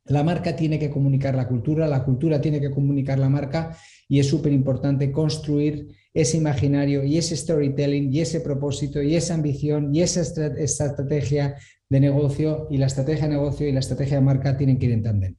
la 0.09 0.23
marca 0.23 0.55
tiene 0.55 0.79
que 0.79 0.89
comunicar 0.89 1.35
la 1.35 1.47
cultura, 1.47 1.87
la 1.87 2.03
cultura 2.03 2.41
tiene 2.41 2.59
que 2.59 2.71
comunicar 2.71 3.19
la 3.19 3.29
marca 3.29 3.77
y 4.07 4.19
es 4.19 4.27
súper 4.27 4.51
importante 4.51 5.11
construir 5.11 5.87
ese 6.13 6.37
imaginario 6.37 7.03
y 7.03 7.17
ese 7.17 7.37
storytelling 7.37 8.13
y 8.13 8.21
ese 8.21 8.41
propósito 8.41 9.01
y 9.01 9.15
esa 9.15 9.35
ambición 9.35 9.93
y 9.93 10.01
esa 10.01 10.21
estrategia 10.21 11.55
de 11.87 11.99
negocio 11.99 12.67
y 12.71 12.77
la 12.77 12.87
estrategia 12.87 13.23
de 13.23 13.35
negocio 13.35 13.67
y 13.67 13.71
la 13.71 13.79
estrategia 13.79 14.17
de 14.17 14.23
marca 14.23 14.57
tienen 14.57 14.79
que 14.79 14.87
ir 14.87 14.91
en 14.93 15.03
tandem. 15.03 15.35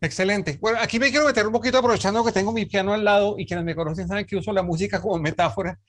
Excelente. 0.00 0.58
Bueno, 0.60 0.78
aquí 0.80 1.00
me 1.00 1.10
quiero 1.10 1.26
meter 1.26 1.46
un 1.46 1.52
poquito 1.52 1.78
aprovechando 1.78 2.24
que 2.24 2.30
tengo 2.30 2.52
mi 2.52 2.66
piano 2.66 2.92
al 2.92 3.02
lado 3.02 3.36
y 3.38 3.46
quienes 3.46 3.64
me 3.64 3.74
conocen 3.74 4.06
saben 4.06 4.26
que 4.26 4.36
uso 4.36 4.52
la 4.52 4.62
música 4.62 5.00
como 5.00 5.18
metáfora. 5.18 5.80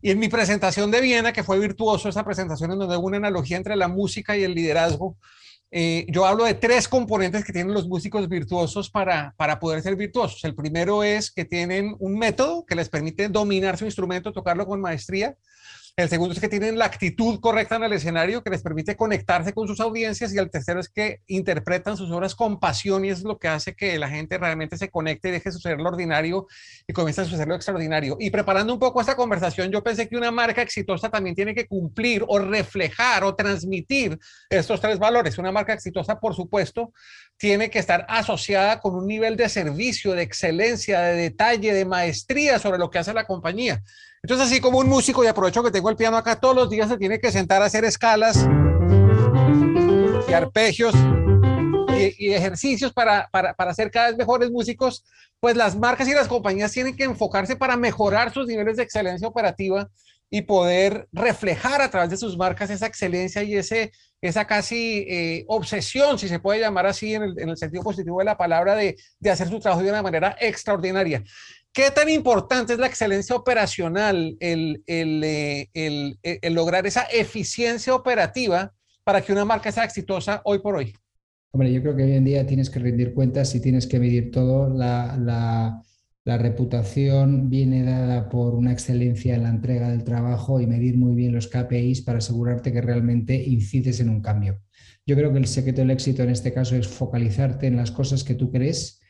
Y 0.00 0.10
en 0.10 0.18
mi 0.18 0.28
presentación 0.28 0.90
de 0.90 1.00
Viena, 1.00 1.32
que 1.32 1.42
fue 1.42 1.58
virtuoso, 1.58 2.08
esa 2.08 2.24
presentación 2.24 2.72
en 2.72 2.78
donde 2.78 2.96
hubo 2.96 3.06
una 3.06 3.16
analogía 3.16 3.56
entre 3.56 3.76
la 3.76 3.88
música 3.88 4.36
y 4.36 4.44
el 4.44 4.54
liderazgo, 4.54 5.16
eh, 5.70 6.06
yo 6.08 6.24
hablo 6.26 6.44
de 6.44 6.54
tres 6.54 6.88
componentes 6.88 7.44
que 7.44 7.52
tienen 7.52 7.74
los 7.74 7.88
músicos 7.88 8.28
virtuosos 8.28 8.88
para, 8.88 9.34
para 9.36 9.58
poder 9.58 9.82
ser 9.82 9.96
virtuosos. 9.96 10.44
El 10.44 10.54
primero 10.54 11.02
es 11.02 11.30
que 11.30 11.44
tienen 11.44 11.96
un 11.98 12.18
método 12.18 12.64
que 12.64 12.76
les 12.76 12.88
permite 12.88 13.28
dominar 13.28 13.76
su 13.76 13.84
instrumento, 13.84 14.32
tocarlo 14.32 14.66
con 14.66 14.80
maestría. 14.80 15.36
El 15.98 16.10
segundo 16.10 16.34
es 16.34 16.40
que 16.40 16.50
tienen 16.50 16.76
la 16.76 16.84
actitud 16.84 17.40
correcta 17.40 17.76
en 17.76 17.84
el 17.84 17.94
escenario 17.94 18.44
que 18.44 18.50
les 18.50 18.62
permite 18.62 18.96
conectarse 18.96 19.54
con 19.54 19.66
sus 19.66 19.80
audiencias. 19.80 20.30
Y 20.34 20.36
el 20.36 20.50
tercero 20.50 20.78
es 20.78 20.90
que 20.90 21.22
interpretan 21.26 21.96
sus 21.96 22.10
obras 22.10 22.34
con 22.34 22.60
pasión 22.60 23.06
y 23.06 23.08
es 23.08 23.22
lo 23.22 23.38
que 23.38 23.48
hace 23.48 23.74
que 23.74 23.98
la 23.98 24.10
gente 24.10 24.36
realmente 24.36 24.76
se 24.76 24.90
conecte 24.90 25.30
y 25.30 25.32
deje 25.32 25.50
suceder 25.50 25.78
lo 25.78 25.88
ordinario 25.88 26.48
y 26.86 26.92
comience 26.92 27.22
a 27.22 27.24
suceder 27.24 27.48
lo 27.48 27.54
extraordinario. 27.54 28.18
Y 28.20 28.28
preparando 28.28 28.74
un 28.74 28.78
poco 28.78 29.00
esta 29.00 29.16
conversación, 29.16 29.72
yo 29.72 29.82
pensé 29.82 30.06
que 30.06 30.18
una 30.18 30.30
marca 30.30 30.60
exitosa 30.60 31.08
también 31.08 31.34
tiene 31.34 31.54
que 31.54 31.66
cumplir 31.66 32.22
o 32.28 32.38
reflejar 32.40 33.24
o 33.24 33.34
transmitir 33.34 34.18
estos 34.50 34.82
tres 34.82 34.98
valores. 34.98 35.38
Una 35.38 35.50
marca 35.50 35.72
exitosa, 35.72 36.20
por 36.20 36.34
supuesto, 36.34 36.92
tiene 37.38 37.70
que 37.70 37.78
estar 37.78 38.06
asociada 38.08 38.80
con 38.80 38.94
un 38.94 39.06
nivel 39.06 39.36
de 39.36 39.48
servicio, 39.48 40.12
de 40.12 40.22
excelencia, 40.22 41.00
de 41.00 41.16
detalle, 41.16 41.74
de 41.74 41.84
maestría 41.84 42.58
sobre 42.58 42.78
lo 42.78 42.90
que 42.90 42.98
hace 42.98 43.12
la 43.12 43.26
compañía. 43.26 43.82
Entonces, 44.22 44.46
así 44.46 44.60
como 44.60 44.78
un 44.78 44.88
músico, 44.88 45.22
y 45.22 45.26
aprovecho 45.26 45.62
que 45.62 45.70
tengo 45.70 45.90
el 45.90 45.96
piano 45.96 46.16
acá, 46.16 46.40
todos 46.40 46.56
los 46.56 46.70
días 46.70 46.88
se 46.88 46.96
tiene 46.96 47.20
que 47.20 47.30
sentar 47.30 47.62
a 47.62 47.66
hacer 47.66 47.84
escalas 47.84 48.48
y 50.28 50.32
arpegios 50.32 50.94
y, 52.18 52.32
ejercicios 52.32 52.92
para, 52.92 53.28
para, 53.30 53.54
para 53.54 53.74
ser 53.74 53.90
cada 53.90 54.08
vez 54.08 54.16
mejores 54.16 54.50
músicos, 54.50 55.04
pues 55.40 55.56
las 55.56 55.76
marcas 55.76 56.08
y 56.08 56.14
las 56.14 56.28
compañías 56.28 56.72
tienen 56.72 56.96
que 56.96 57.04
enfocarse 57.04 57.56
para 57.56 57.76
mejorar 57.76 58.32
sus 58.32 58.46
niveles 58.46 58.76
de 58.76 58.82
excelencia 58.82 59.28
operativa 59.28 59.88
y 60.30 60.42
poder 60.42 61.08
reflejar 61.12 61.80
a 61.80 61.90
través 61.90 62.10
de 62.10 62.16
sus 62.16 62.36
marcas 62.36 62.70
esa 62.70 62.86
excelencia 62.86 63.42
y 63.42 63.56
ese, 63.56 63.92
esa 64.20 64.46
casi 64.46 65.04
eh, 65.08 65.44
obsesión, 65.48 66.18
si 66.18 66.28
se 66.28 66.40
puede 66.40 66.60
llamar 66.60 66.86
así 66.86 67.14
en 67.14 67.22
el, 67.22 67.38
en 67.38 67.48
el, 67.50 67.56
sentido 67.56 67.82
positivo 67.82 68.18
de 68.18 68.24
la 68.24 68.36
palabra, 68.36 68.74
de, 68.74 68.96
de 69.20 69.30
hacer 69.30 69.48
su 69.48 69.60
trabajo 69.60 69.82
de 69.82 69.90
una 69.90 70.02
manera 70.02 70.36
extraordinaria. 70.40 71.22
¿Qué 71.76 71.90
tan 71.90 72.08
importante 72.08 72.72
es 72.72 72.78
la 72.78 72.86
excelencia 72.86 73.36
operacional, 73.36 74.34
el, 74.40 74.82
eh, 74.86 75.68
el, 75.74 76.54
lograr 76.54 76.86
esa 76.86 77.02
eficiencia 77.02 77.94
operativa 77.94 78.72
para 79.04 79.20
que 79.20 79.30
una 79.30 79.44
marca 79.44 79.70
sea 79.70 79.84
exitosa 79.84 80.40
hoy 80.44 80.60
por 80.60 80.76
hoy? 80.76 80.94
Hombre, 81.52 81.70
yo 81.70 81.82
creo 81.82 81.94
que 81.94 82.04
hoy 82.04 82.12
en 82.14 82.24
día 82.24 82.46
tienes 82.46 82.70
que 82.70 82.78
rendir 82.78 83.12
cuentas 83.12 83.54
y 83.54 83.60
tienes 83.60 83.86
que 83.86 83.98
medir 83.98 84.30
todo. 84.30 84.70
La, 84.70 85.18
la, 85.18 85.82
la, 86.26 86.38
reputación 86.38 87.48
viene 87.48 87.84
dada 87.84 88.28
por 88.28 88.54
una 88.54 88.72
excelencia 88.72 89.34
en 89.34 89.44
la 89.44 89.48
entrega 89.48 89.88
del 89.88 90.04
trabajo 90.04 90.60
y 90.60 90.66
medir 90.66 90.98
muy 90.98 91.14
bien 91.14 91.32
los 91.32 91.48
KPIs 91.48 92.02
para 92.02 92.18
asegurarte 92.18 92.72
que 92.72 92.82
realmente 92.82 93.42
incides 93.42 94.00
en 94.00 94.10
un 94.10 94.20
cambio. 94.20 94.60
Yo 95.06 95.16
creo 95.16 95.32
que 95.32 95.38
el 95.38 95.46
secreto 95.46 95.80
del 95.80 95.92
éxito 95.92 96.22
en 96.22 96.30
este 96.30 96.52
caso 96.52 96.76
es 96.76 96.88
focalizarte 96.88 97.68
en 97.68 97.76
las 97.76 97.90
cosas 97.90 98.24
que 98.24 98.34
tú 98.34 98.50
crees 98.50 99.00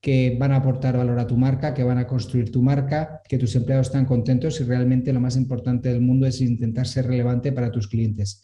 que 0.00 0.36
van 0.38 0.50
a 0.50 0.56
aportar 0.56 0.96
valor 0.96 1.20
a 1.20 1.28
tu 1.28 1.36
marca, 1.36 1.74
que 1.74 1.84
van 1.84 1.98
a 1.98 2.08
construir 2.08 2.50
tu 2.50 2.60
marca, 2.60 3.22
que 3.28 3.38
tus 3.38 3.54
empleados 3.54 3.86
están 3.86 4.04
contentos 4.04 4.60
y 4.60 4.64
realmente 4.64 5.12
lo 5.12 5.20
más 5.20 5.36
importante 5.36 5.90
del 5.90 6.00
mundo 6.00 6.26
es 6.26 6.40
intentar 6.40 6.88
ser 6.88 7.06
relevante 7.06 7.52
para 7.52 7.70
tus 7.70 7.86
clientes. 7.86 8.42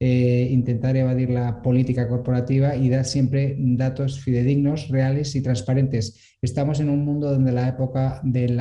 Eh, 0.00 0.48
intentar 0.52 0.96
evadir 0.96 1.30
la 1.30 1.60
política 1.60 2.06
corporativa 2.06 2.76
y 2.76 2.88
dar 2.88 3.04
siempre 3.04 3.56
datos 3.58 4.20
fidedignos, 4.20 4.88
reales 4.88 5.34
y 5.34 5.42
transparentes. 5.42 6.36
Estamos 6.40 6.78
en 6.78 6.88
un 6.88 7.04
mundo 7.04 7.32
donde 7.32 7.50
la 7.50 7.68
época 7.68 8.20
del 8.22 8.56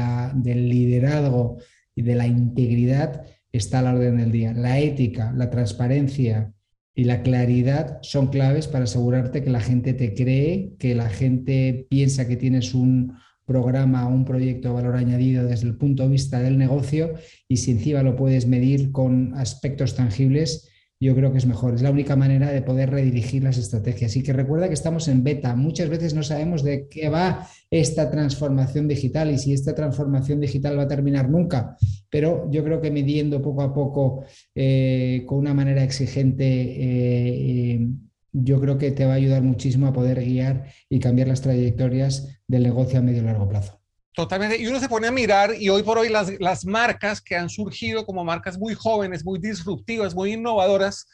liderazgo 0.69 1.57
y 1.93 2.01
de 2.01 2.15
la 2.15 2.25
integridad 2.25 3.23
está 3.51 3.79
a 3.79 3.81
la 3.83 3.93
orden 3.93 4.17
del 4.17 4.31
día. 4.31 4.53
La 4.53 4.79
ética, 4.79 5.31
la 5.35 5.51
transparencia, 5.51 6.53
y 6.97 7.03
la 7.03 7.21
claridad 7.21 7.99
son 8.01 8.27
claves 8.27 8.67
para 8.67 8.85
asegurarte 8.85 9.43
que 9.43 9.51
la 9.51 9.61
gente 9.61 9.93
te 9.93 10.15
cree, 10.15 10.73
que 10.79 10.95
la 10.95 11.09
gente 11.09 11.85
piensa 11.91 12.27
que 12.27 12.37
tienes 12.37 12.73
un 12.73 13.13
programa 13.45 14.07
un 14.07 14.25
proyecto 14.25 14.69
de 14.69 14.73
valor 14.73 14.95
añadido 14.95 15.45
desde 15.45 15.67
el 15.67 15.77
punto 15.77 16.03
de 16.03 16.09
vista 16.09 16.39
del 16.39 16.57
negocio 16.57 17.13
y 17.47 17.57
si 17.57 17.71
encima 17.71 18.01
lo 18.01 18.15
puedes 18.15 18.47
medir 18.47 18.91
con 18.91 19.35
aspectos 19.35 19.95
tangibles, 19.95 20.69
yo 20.99 21.15
creo 21.15 21.31
que 21.31 21.37
es 21.37 21.45
mejor. 21.45 21.75
Es 21.75 21.81
la 21.81 21.91
única 21.91 22.15
manera 22.15 22.51
de 22.51 22.61
poder 22.61 22.89
redirigir 22.89 23.43
las 23.43 23.57
estrategias. 23.57 24.15
Y 24.15 24.23
que 24.23 24.33
recuerda 24.33 24.67
que 24.67 24.73
estamos 24.73 25.07
en 25.07 25.23
beta. 25.23 25.55
Muchas 25.55 25.89
veces 25.89 26.13
no 26.13 26.23
sabemos 26.23 26.63
de 26.63 26.87
qué 26.87 27.09
va 27.09 27.47
esta 27.69 28.09
transformación 28.09 28.87
digital 28.87 29.31
y 29.31 29.37
si 29.37 29.53
esta 29.53 29.75
transformación 29.75 30.39
digital 30.39 30.77
va 30.77 30.83
a 30.83 30.87
terminar 30.87 31.29
nunca. 31.29 31.77
Pero 32.09 32.49
yo 32.49 32.63
creo 32.63 32.81
que 32.81 32.91
midiendo 32.91 33.41
poco 33.41 33.61
a 33.61 33.73
poco 33.73 34.23
eh, 34.55 35.23
con 35.27 35.39
una 35.39 35.53
manera 35.53 35.83
exigente, 35.83 36.45
eh, 36.47 37.87
yo 38.31 38.59
creo 38.59 38.77
que 38.77 38.91
te 38.91 39.05
va 39.05 39.13
a 39.13 39.15
ayudar 39.15 39.43
muchísimo 39.43 39.87
a 39.87 39.93
poder 39.93 40.23
guiar 40.23 40.65
y 40.89 40.99
cambiar 40.99 41.27
las 41.27 41.41
trayectorias 41.41 42.41
del 42.47 42.63
negocio 42.63 42.99
a 42.99 43.01
medio 43.01 43.21
y 43.21 43.25
largo 43.25 43.47
plazo. 43.47 43.76
Totalmente. 44.17 44.57
Y 44.57 44.65
uno 44.65 44.79
se 44.79 44.89
pone 44.89 45.07
a 45.07 45.11
mirar 45.11 45.53
y 45.53 45.69
hoy 45.69 45.83
por 45.83 45.99
hoy 45.99 46.09
las, 46.09 46.31
las 46.39 46.65
marcas 46.65 47.21
que 47.21 47.35
han 47.35 47.51
surgido 47.51 48.03
como 48.03 48.23
marcas 48.23 48.57
muy 48.57 48.73
jóvenes, 48.73 49.23
muy 49.23 49.37
disruptivas, 49.37 50.15
muy 50.15 50.33
innovadoras, 50.33 51.07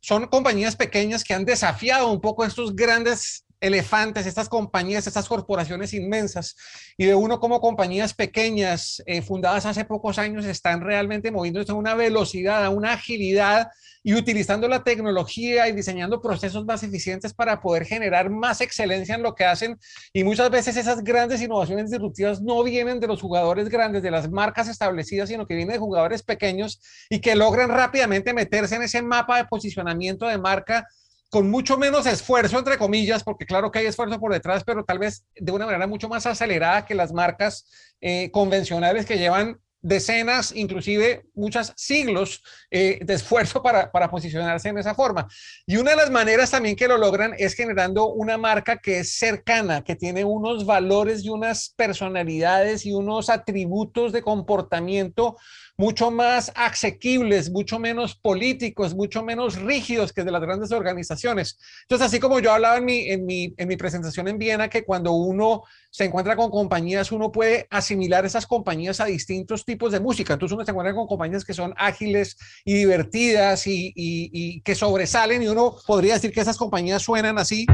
son 0.00 0.26
compañías 0.26 0.74
pequeñas 0.74 1.22
que 1.22 1.34
han 1.34 1.44
desafiado 1.44 2.10
un 2.10 2.20
poco 2.20 2.44
estos 2.44 2.74
grandes 2.74 3.44
elefantes, 3.60 4.26
estas 4.26 4.48
compañías, 4.48 5.06
estas 5.06 5.28
corporaciones 5.28 5.92
inmensas, 5.94 6.56
y 6.96 7.06
de 7.06 7.14
uno 7.14 7.40
como 7.40 7.60
compañías 7.60 8.14
pequeñas, 8.14 9.02
eh, 9.06 9.22
fundadas 9.22 9.66
hace 9.66 9.84
pocos 9.84 10.18
años, 10.18 10.44
están 10.44 10.80
realmente 10.80 11.30
moviéndose 11.30 11.72
a 11.72 11.74
una 11.74 11.94
velocidad, 11.94 12.64
a 12.64 12.70
una 12.70 12.92
agilidad 12.92 13.68
y 14.02 14.14
utilizando 14.14 14.68
la 14.68 14.84
tecnología 14.84 15.68
y 15.68 15.72
diseñando 15.72 16.22
procesos 16.22 16.64
más 16.64 16.82
eficientes 16.82 17.34
para 17.34 17.60
poder 17.60 17.84
generar 17.84 18.30
más 18.30 18.60
excelencia 18.60 19.14
en 19.14 19.22
lo 19.22 19.34
que 19.34 19.44
hacen. 19.44 19.78
Y 20.12 20.24
muchas 20.24 20.50
veces 20.50 20.76
esas 20.76 21.02
grandes 21.02 21.42
innovaciones 21.42 21.90
disruptivas 21.90 22.40
no 22.40 22.62
vienen 22.62 23.00
de 23.00 23.06
los 23.06 23.20
jugadores 23.20 23.68
grandes, 23.68 24.02
de 24.02 24.10
las 24.10 24.30
marcas 24.30 24.68
establecidas, 24.68 25.28
sino 25.28 25.46
que 25.46 25.54
vienen 25.54 25.74
de 25.74 25.78
jugadores 25.78 26.22
pequeños 26.22 26.80
y 27.10 27.20
que 27.20 27.34
logran 27.34 27.70
rápidamente 27.70 28.32
meterse 28.32 28.76
en 28.76 28.82
ese 28.82 29.02
mapa 29.02 29.36
de 29.36 29.44
posicionamiento 29.44 30.26
de 30.26 30.38
marca 30.38 30.86
con 31.30 31.50
mucho 31.50 31.76
menos 31.76 32.06
esfuerzo, 32.06 32.58
entre 32.58 32.78
comillas, 32.78 33.22
porque 33.22 33.46
claro 33.46 33.70
que 33.70 33.80
hay 33.80 33.86
esfuerzo 33.86 34.18
por 34.18 34.32
detrás, 34.32 34.64
pero 34.64 34.84
tal 34.84 34.98
vez 34.98 35.24
de 35.36 35.52
una 35.52 35.66
manera 35.66 35.86
mucho 35.86 36.08
más 36.08 36.26
acelerada 36.26 36.86
que 36.86 36.94
las 36.94 37.12
marcas 37.12 37.66
eh, 38.00 38.30
convencionales 38.30 39.04
que 39.04 39.18
llevan 39.18 39.60
decenas, 39.80 40.52
inclusive 40.56 41.26
muchos 41.34 41.72
siglos 41.76 42.42
eh, 42.70 42.98
de 43.02 43.14
esfuerzo 43.14 43.62
para, 43.62 43.92
para, 43.92 44.10
posicionarse 44.10 44.68
en 44.68 44.78
esa 44.78 44.94
forma. 44.94 45.28
Y 45.66 45.76
una 45.76 45.92
de 45.92 45.96
las 45.96 46.10
maneras 46.10 46.50
también 46.50 46.74
que 46.74 46.88
lo 46.88 46.98
logran 46.98 47.34
es 47.38 47.54
generando 47.54 48.08
una 48.08 48.36
marca 48.36 48.78
que 48.78 49.00
es 49.00 49.16
cercana, 49.16 49.84
que 49.84 49.94
tiene 49.94 50.24
unos 50.24 50.66
valores 50.66 51.24
y 51.24 51.28
unas 51.28 51.72
personalidades 51.76 52.86
y 52.86 52.92
unos 52.92 53.30
atributos 53.30 54.12
de 54.12 54.22
comportamiento 54.22 55.36
mucho 55.78 56.10
más 56.10 56.50
asequibles, 56.56 57.50
mucho 57.50 57.78
menos 57.78 58.16
políticos, 58.16 58.96
mucho 58.96 59.22
menos 59.22 59.54
rígidos 59.62 60.12
que 60.12 60.24
de 60.24 60.32
las 60.32 60.42
grandes 60.42 60.72
organizaciones. 60.72 61.56
Entonces, 61.82 62.08
así 62.08 62.18
como 62.18 62.40
yo 62.40 62.52
hablaba 62.52 62.78
en 62.78 62.84
mi, 62.84 63.08
en 63.08 63.24
mi, 63.24 63.54
en 63.56 63.68
mi 63.68 63.76
presentación 63.76 64.26
en 64.26 64.38
Viena, 64.38 64.68
que 64.68 64.84
cuando 64.84 65.12
uno 65.12 65.62
se 65.90 66.04
encuentra 66.04 66.34
con 66.34 66.50
compañías, 66.50 67.12
uno 67.12 67.30
puede 67.30 67.68
asimilar 67.70 68.26
esas 68.26 68.46
compañías 68.46 69.00
a 69.00 69.04
distintos 69.04 69.64
tipos 69.64 69.92
de 69.92 70.00
música. 70.00 70.32
Entonces, 70.32 70.56
uno 70.56 70.64
se 70.64 70.72
encuentra 70.72 70.94
con 70.94 71.06
compañías 71.06 71.44
que 71.44 71.54
son 71.54 71.72
ágiles 71.76 72.36
y 72.64 72.74
divertidas 72.74 73.68
y, 73.68 73.92
y, 73.94 74.30
y 74.32 74.60
que 74.62 74.74
sobresalen 74.74 75.44
y 75.44 75.48
uno 75.48 75.76
podría 75.86 76.14
decir 76.14 76.32
que 76.32 76.40
esas 76.40 76.56
compañías 76.56 77.02
suenan 77.02 77.38
así. 77.38 77.66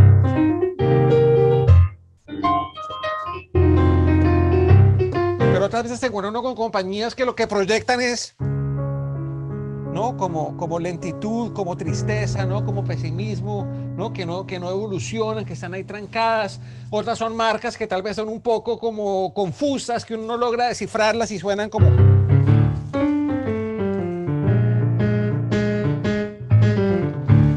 Otras 5.75 5.91
veces 5.91 5.99
se 5.99 6.07
encuentra 6.07 6.31
uno 6.31 6.41
con 6.41 6.55
compañías 6.55 7.17
que 7.17 7.25
lo 7.25 7.35
que 7.35 7.49
proyectan 7.49 8.01
es, 8.01 8.37
¿no? 8.39 10.17
Como, 10.17 10.57
como 10.57 10.79
lentitud, 10.79 11.53
como 11.53 11.77
tristeza, 11.77 12.47
¿no? 12.47 12.65
Como 12.65 12.85
pesimismo, 12.85 13.67
¿no? 13.97 14.13
Que, 14.13 14.25
¿no? 14.25 14.47
que 14.47 14.61
no 14.61 14.71
evolucionan, 14.71 15.45
que 15.45 15.55
están 15.55 15.75
ahí 15.75 15.83
trancadas. 15.83 16.61
Otras 16.91 17.19
son 17.19 17.35
marcas 17.35 17.77
que 17.77 17.89
tal 17.89 18.05
vez 18.05 18.15
son 18.15 18.29
un 18.29 18.41
poco 18.41 18.79
como 18.79 19.35
confusas, 19.35 20.05
que 20.05 20.15
uno 20.15 20.27
no 20.27 20.37
logra 20.37 20.69
descifrarlas 20.69 21.33
y 21.33 21.41
suenan 21.41 21.69
como... 21.69 21.89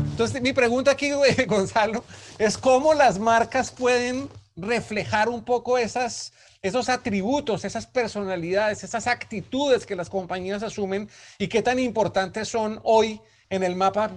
Entonces, 0.10 0.42
mi 0.42 0.54
pregunta 0.54 0.90
aquí, 0.90 1.12
Gonzalo, 1.48 2.04
es 2.40 2.58
cómo 2.58 2.96
las 2.96 3.20
marcas 3.20 3.70
pueden 3.70 4.28
reflejar 4.56 5.30
un 5.30 5.44
poco 5.44 5.78
esas, 5.78 6.34
esos 6.68 6.90
atributos, 6.90 7.66
esas 7.66 7.88
personalidades, 7.88 8.84
esas 8.84 9.08
actitudes 9.08 9.86
que 9.86 9.96
las 9.96 10.10
compañías 10.10 10.64
asumen 10.64 11.10
y 11.40 11.48
qué 11.48 11.62
tan 11.62 11.80
importantes 11.80 12.48
son 12.48 12.80
hoy 12.84 13.20
en 13.50 13.64
el 13.64 13.76
mapa 13.76 14.16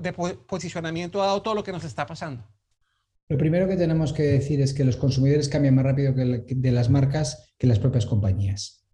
de 0.00 0.12
posicionamiento 0.12 1.18
dado 1.18 1.42
todo 1.42 1.54
lo 1.54 1.64
que 1.64 1.72
nos 1.72 1.84
está 1.84 2.06
pasando. 2.06 2.44
Lo 3.28 3.38
primero 3.38 3.66
que 3.68 3.76
tenemos 3.76 4.12
que 4.12 4.24
decir 4.24 4.60
es 4.60 4.74
que 4.74 4.84
los 4.84 4.96
consumidores 4.96 5.48
cambian 5.48 5.74
más 5.74 5.84
rápido 5.84 6.14
que 6.14 6.44
de 6.48 6.72
las 6.72 6.90
marcas 6.90 7.54
que 7.58 7.66
las 7.66 7.78
propias 7.78 8.04
compañías. 8.04 8.84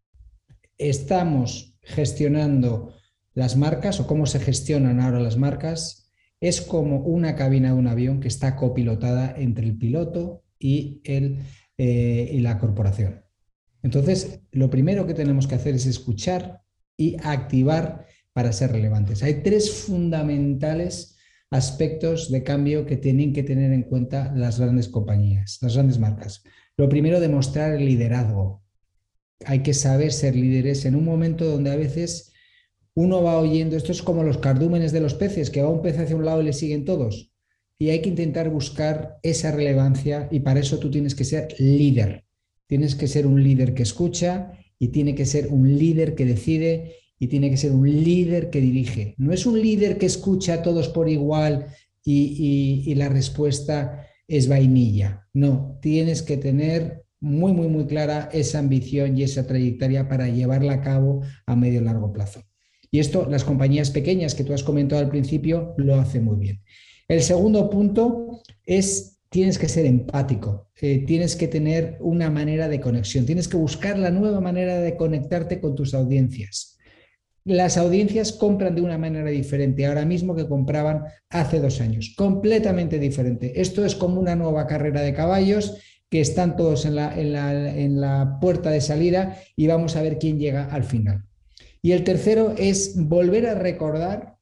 Estamos 0.77 1.79
gestionando 1.83 2.95
las 3.35 3.57
marcas 3.57 3.99
o 3.99 4.07
cómo 4.07 4.27
se 4.27 4.38
gestionan 4.38 5.00
ahora 5.00 5.21
las 5.21 5.37
marcas 5.37 6.09
es 6.41 6.61
como 6.61 7.00
una 7.00 7.35
cabina 7.35 7.73
de 7.73 7.79
un 7.79 7.88
avión 7.88 8.21
que 8.21 8.29
está 8.29 8.55
copilotada 8.55 9.35
entre 9.37 9.67
el 9.67 9.77
piloto 9.77 10.45
y, 10.59 11.00
el, 11.05 11.38
eh, 11.80 12.28
y 12.32 12.40
la 12.40 12.58
corporación. 12.58 13.23
Entonces, 13.85 14.40
lo 14.50 14.68
primero 14.68 15.06
que 15.06 15.14
tenemos 15.14 15.47
que 15.47 15.54
hacer 15.54 15.76
es 15.76 15.87
escuchar 15.87 16.62
y 16.97 17.16
activar 17.23 18.06
para 18.32 18.52
ser 18.52 18.73
relevantes. 18.73 19.23
Hay 19.23 19.44
tres 19.44 19.70
fundamentales 19.70 21.16
aspectos 21.50 22.32
de 22.32 22.42
cambio 22.42 22.85
que 22.85 22.97
tienen 22.97 23.32
que 23.32 23.44
tener 23.44 23.73
en 23.73 23.85
cuenta 23.85 24.32
las 24.35 24.58
grandes 24.58 24.88
compañías, 24.88 25.58
las 25.62 25.75
grandes 25.75 26.00
marcas. 26.00 26.42
Lo 26.76 26.88
primero, 26.88 27.20
demostrar 27.20 27.75
el 27.75 27.87
liderazgo. 27.87 28.64
Hay 29.44 29.62
que 29.62 29.73
saber 29.73 30.12
ser 30.12 30.35
líderes 30.35 30.85
en 30.85 30.97
un 30.97 31.04
momento 31.04 31.44
donde 31.44 31.70
a 31.70 31.76
veces 31.76 32.32
uno 32.94 33.23
va 33.23 33.38
oyendo, 33.38 33.76
esto 33.76 33.92
es 33.92 34.02
como 34.02 34.25
los 34.25 34.38
cardúmenes 34.38 34.90
de 34.90 35.00
los 35.00 35.14
peces, 35.14 35.50
que 35.50 35.62
va 35.62 35.68
un 35.68 35.82
pez 35.82 35.97
hacia 35.97 36.16
un 36.16 36.25
lado 36.25 36.42
y 36.42 36.47
le 36.47 36.52
siguen 36.52 36.85
todos 36.85 37.32
y 37.78 37.90
hay 37.90 38.00
que 38.02 38.08
intentar 38.08 38.50
buscar 38.50 39.18
esa 39.23 39.52
relevancia 39.52 40.28
y 40.30 40.40
para 40.40 40.61
eso 40.61 40.78
tú 40.78 40.90
tienes 40.90 41.14
que 41.14 41.25
ser 41.25 41.54
líder. 41.58 42.25
Tienes 42.66 42.94
que 42.94 43.06
ser 43.06 43.26
un 43.26 43.42
líder 43.42 43.75
que 43.75 43.85
escucha 43.85 44.52
y 44.78 44.88
tiene 44.88 45.14
que 45.14 45.25
ser 45.25 45.49
un 45.49 45.78
líder 45.78 46.14
que 46.14 46.25
decide 46.25 46.97
y 47.18 47.28
tiene 47.28 47.50
que 47.50 47.56
ser 47.56 47.73
un 47.73 47.88
líder 47.88 48.50
que 48.50 48.61
dirige. 48.61 49.14
No 49.18 49.32
es 49.32 49.47
un 49.47 49.61
líder 49.61 49.99
que 49.99 50.06
escucha 50.06 50.54
a 50.54 50.62
todos 50.62 50.88
por 50.88 51.08
igual 51.08 51.66
y, 52.04 52.82
y 52.87 52.94
la 52.94 53.08
respuesta 53.08 54.07
es 54.26 54.48
vainilla. 54.48 55.26
No, 55.33 55.79
tienes 55.81 56.22
que 56.22 56.37
tener 56.37 57.05
muy, 57.20 57.53
muy, 57.53 57.68
muy 57.68 57.87
clara 57.87 58.29
esa 58.33 58.59
ambición 58.59 59.16
y 59.16 59.22
esa 59.22 59.46
trayectoria 59.46 60.09
para 60.09 60.29
llevarla 60.29 60.74
a 60.74 60.83
cabo 60.83 61.22
a 61.46 61.57
medio 61.57 61.81
y 61.81 61.85
largo 61.85 62.12
plazo. 62.12 62.42
Y 62.90 63.00
esto 63.00 63.26
las 63.29 63.44
compañías 63.44 63.90
pequeñas 63.90 64.35
que 64.35 64.44
tú 64.44 64.53
has 64.53 64.62
comentado 64.62 65.03
al 65.03 65.11
principio 65.11 65.74
lo 65.76 65.96
hacen 65.96 66.24
muy 66.24 66.37
bien. 66.37 66.62
El 67.09 67.23
segundo 67.23 67.71
punto 67.71 68.42
es 68.66 69.18
tienes 69.31 69.59
que 69.59 69.68
ser 69.68 69.87
empático, 69.87 70.71
eh, 70.81 71.05
tienes 71.07 71.37
que 71.37 71.49
tener 71.49 71.97
una 72.01 72.31
manera 72.31 72.68
de 72.68 72.81
conexión, 72.81 73.25
tienes 73.25 73.49
que 73.49 73.57
buscar 73.57 73.99
la 73.99 74.11
nueva 74.11 74.40
manera 74.40 74.79
de 74.79 74.97
conectarte 74.97 75.61
con 75.61 75.75
tus 75.75 75.94
audiencias. 75.94 76.79
Las 77.44 77.79
audiencias 77.79 78.33
compran 78.33 78.75
de 78.75 78.83
una 78.83 78.99
manera 78.99 79.31
diferente 79.31 79.87
ahora 79.87 80.05
mismo 80.05 80.35
que 80.35 80.47
compraban 80.47 81.05
hace 81.31 81.61
dos 81.61 81.81
años, 81.81 82.14
completamente 82.14 82.99
diferente. 82.99 83.59
Esto 83.59 83.87
es 83.87 83.94
como 83.94 84.21
una 84.21 84.37
nueva 84.37 84.66
carrera 84.66 85.01
de 85.01 85.14
caballos 85.14 85.79
que 86.11 86.21
están 86.21 86.57
todos 86.57 86.85
en 86.85 86.94
la, 86.94 87.18
en 87.18 88.01
la 88.01 88.38
puerta 88.38 88.71
de 88.71 88.83
salida 88.83 89.38
y 89.57 89.66
vamos 89.66 89.97
a 89.97 90.03
ver 90.03 90.18
quién 90.18 90.38
llega 90.38 90.66
al 90.66 90.85
final. 90.85 91.25
Y 91.81 91.92
el 91.92 92.05
tercero 92.05 92.55
es 92.59 92.94
volver 92.97 93.47
a 93.47 93.55
recordar 93.55 94.37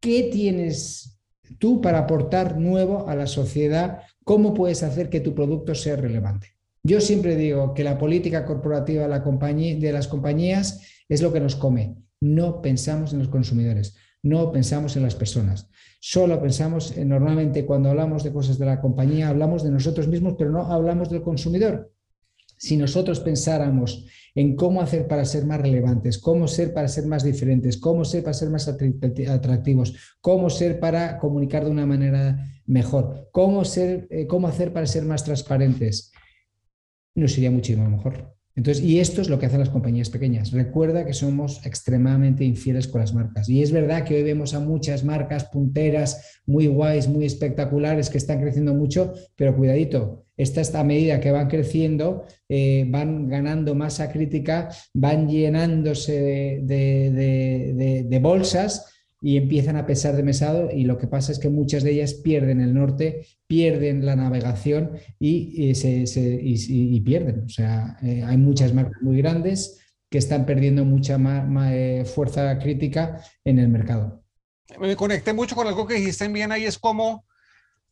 qué 0.00 0.30
tienes 0.32 1.15
tú 1.58 1.80
para 1.80 1.98
aportar 1.98 2.58
nuevo 2.58 3.08
a 3.08 3.14
la 3.14 3.26
sociedad, 3.26 4.02
cómo 4.24 4.54
puedes 4.54 4.82
hacer 4.82 5.08
que 5.08 5.20
tu 5.20 5.34
producto 5.34 5.74
sea 5.74 5.96
relevante. 5.96 6.56
Yo 6.82 7.00
siempre 7.00 7.36
digo 7.36 7.74
que 7.74 7.82
la 7.82 7.98
política 7.98 8.44
corporativa 8.44 9.02
de, 9.02 9.92
las 9.92 10.06
compañías 10.08 10.82
es 11.08 11.20
lo 11.20 11.32
que 11.32 11.40
nos 11.40 11.56
come. 11.56 11.96
No 12.20 12.62
pensamos 12.62 13.12
en 13.12 13.18
los 13.18 13.28
consumidores, 13.28 13.96
no 14.22 14.52
pensamos 14.52 14.96
en 14.96 15.02
las 15.02 15.16
personas. 15.16 15.68
Solo 16.00 16.40
pensamos, 16.40 16.96
en, 16.96 17.08
normalmente 17.08 17.66
cuando 17.66 17.90
hablamos 17.90 18.22
de 18.22 18.32
cosas 18.32 18.58
de 18.58 18.66
la 18.66 18.80
compañía, 18.80 19.28
hablamos 19.28 19.64
de 19.64 19.72
nosotros 19.72 20.06
mismos, 20.06 20.34
pero 20.38 20.50
no 20.50 20.72
hablamos 20.72 21.10
del 21.10 21.22
consumidor. 21.22 21.90
Si 22.56 22.76
nosotros 22.76 23.20
pensáramos 23.20 24.06
en 24.34 24.54
cómo 24.54 24.82
hacer 24.82 25.08
para 25.08 25.24
ser 25.24 25.46
más 25.46 25.60
relevantes, 25.60 26.18
cómo 26.18 26.46
ser 26.46 26.74
para 26.74 26.88
ser 26.88 27.06
más 27.06 27.24
diferentes, 27.24 27.78
cómo 27.78 28.04
ser 28.04 28.22
para 28.22 28.34
ser 28.34 28.50
más 28.50 28.68
atractivos, 28.68 29.94
cómo 30.20 30.50
ser 30.50 30.78
para 30.78 31.18
comunicar 31.18 31.64
de 31.64 31.70
una 31.70 31.86
manera 31.86 32.44
mejor, 32.66 33.28
cómo, 33.32 33.64
ser, 33.64 34.06
eh, 34.10 34.26
cómo 34.26 34.46
hacer 34.46 34.72
para 34.72 34.86
ser 34.86 35.04
más 35.04 35.24
transparentes, 35.24 36.12
nos 37.14 37.32
sería 37.32 37.50
muchísimo 37.50 37.88
mejor. 37.88 38.36
Entonces, 38.54 38.82
y 38.82 39.00
esto 39.00 39.20
es 39.20 39.28
lo 39.28 39.38
que 39.38 39.46
hacen 39.46 39.60
las 39.60 39.68
compañías 39.68 40.08
pequeñas. 40.08 40.50
Recuerda 40.50 41.04
que 41.04 41.12
somos 41.12 41.64
extremadamente 41.66 42.42
infieles 42.44 42.88
con 42.88 43.02
las 43.02 43.12
marcas. 43.12 43.50
Y 43.50 43.62
es 43.62 43.70
verdad 43.70 44.04
que 44.04 44.16
hoy 44.16 44.22
vemos 44.22 44.54
a 44.54 44.60
muchas 44.60 45.04
marcas 45.04 45.44
punteras, 45.44 46.40
muy 46.46 46.66
guays, 46.66 47.06
muy 47.06 47.26
espectaculares, 47.26 48.08
que 48.08 48.16
están 48.16 48.40
creciendo 48.40 48.74
mucho, 48.74 49.12
pero 49.34 49.54
cuidadito, 49.54 50.25
esta, 50.36 50.60
esta 50.60 50.84
medida 50.84 51.20
que 51.20 51.30
van 51.30 51.48
creciendo, 51.48 52.24
eh, 52.48 52.84
van 52.88 53.28
ganando 53.28 53.74
masa 53.74 54.10
crítica, 54.10 54.68
van 54.94 55.28
llenándose 55.28 56.60
de 56.62 58.18
bolsas 58.22 58.92
y 59.20 59.36
empiezan 59.36 59.76
a 59.76 59.86
pesar 59.86 60.14
de 60.14 60.22
mesado 60.22 60.70
y 60.70 60.84
lo 60.84 60.98
que 60.98 61.06
pasa 61.06 61.32
es 61.32 61.38
que 61.38 61.48
muchas 61.48 61.82
de 61.82 61.92
ellas 61.92 62.14
pierden 62.14 62.60
el 62.60 62.74
norte, 62.74 63.26
pierden 63.46 64.04
la 64.04 64.14
navegación 64.14 64.92
y, 65.18 65.74
se, 65.74 66.04
y, 66.06 67.00
pierden. 67.00 67.44
O 67.44 67.48
sea, 67.48 67.96
eh, 68.02 68.22
hay 68.24 68.36
muchas 68.36 68.74
marcas 68.74 69.00
muy 69.02 69.16
grandes 69.16 69.80
que 70.10 70.18
están 70.18 70.46
perdiendo 70.46 70.84
mucha 70.84 71.18
eh, 71.72 72.04
fuerza 72.04 72.58
crítica 72.58 73.20
en 73.44 73.58
el 73.58 73.68
mercado. 73.68 74.22
Me 74.78 74.94
conecté 74.96 75.32
mucho 75.32 75.56
con 75.56 75.66
algo 75.66 75.86
que 75.86 75.94
dijiste 75.94 76.24
en 76.24 76.32
Viena 76.32 76.58
y 76.58 76.64
es 76.64 76.78
como 76.78 77.24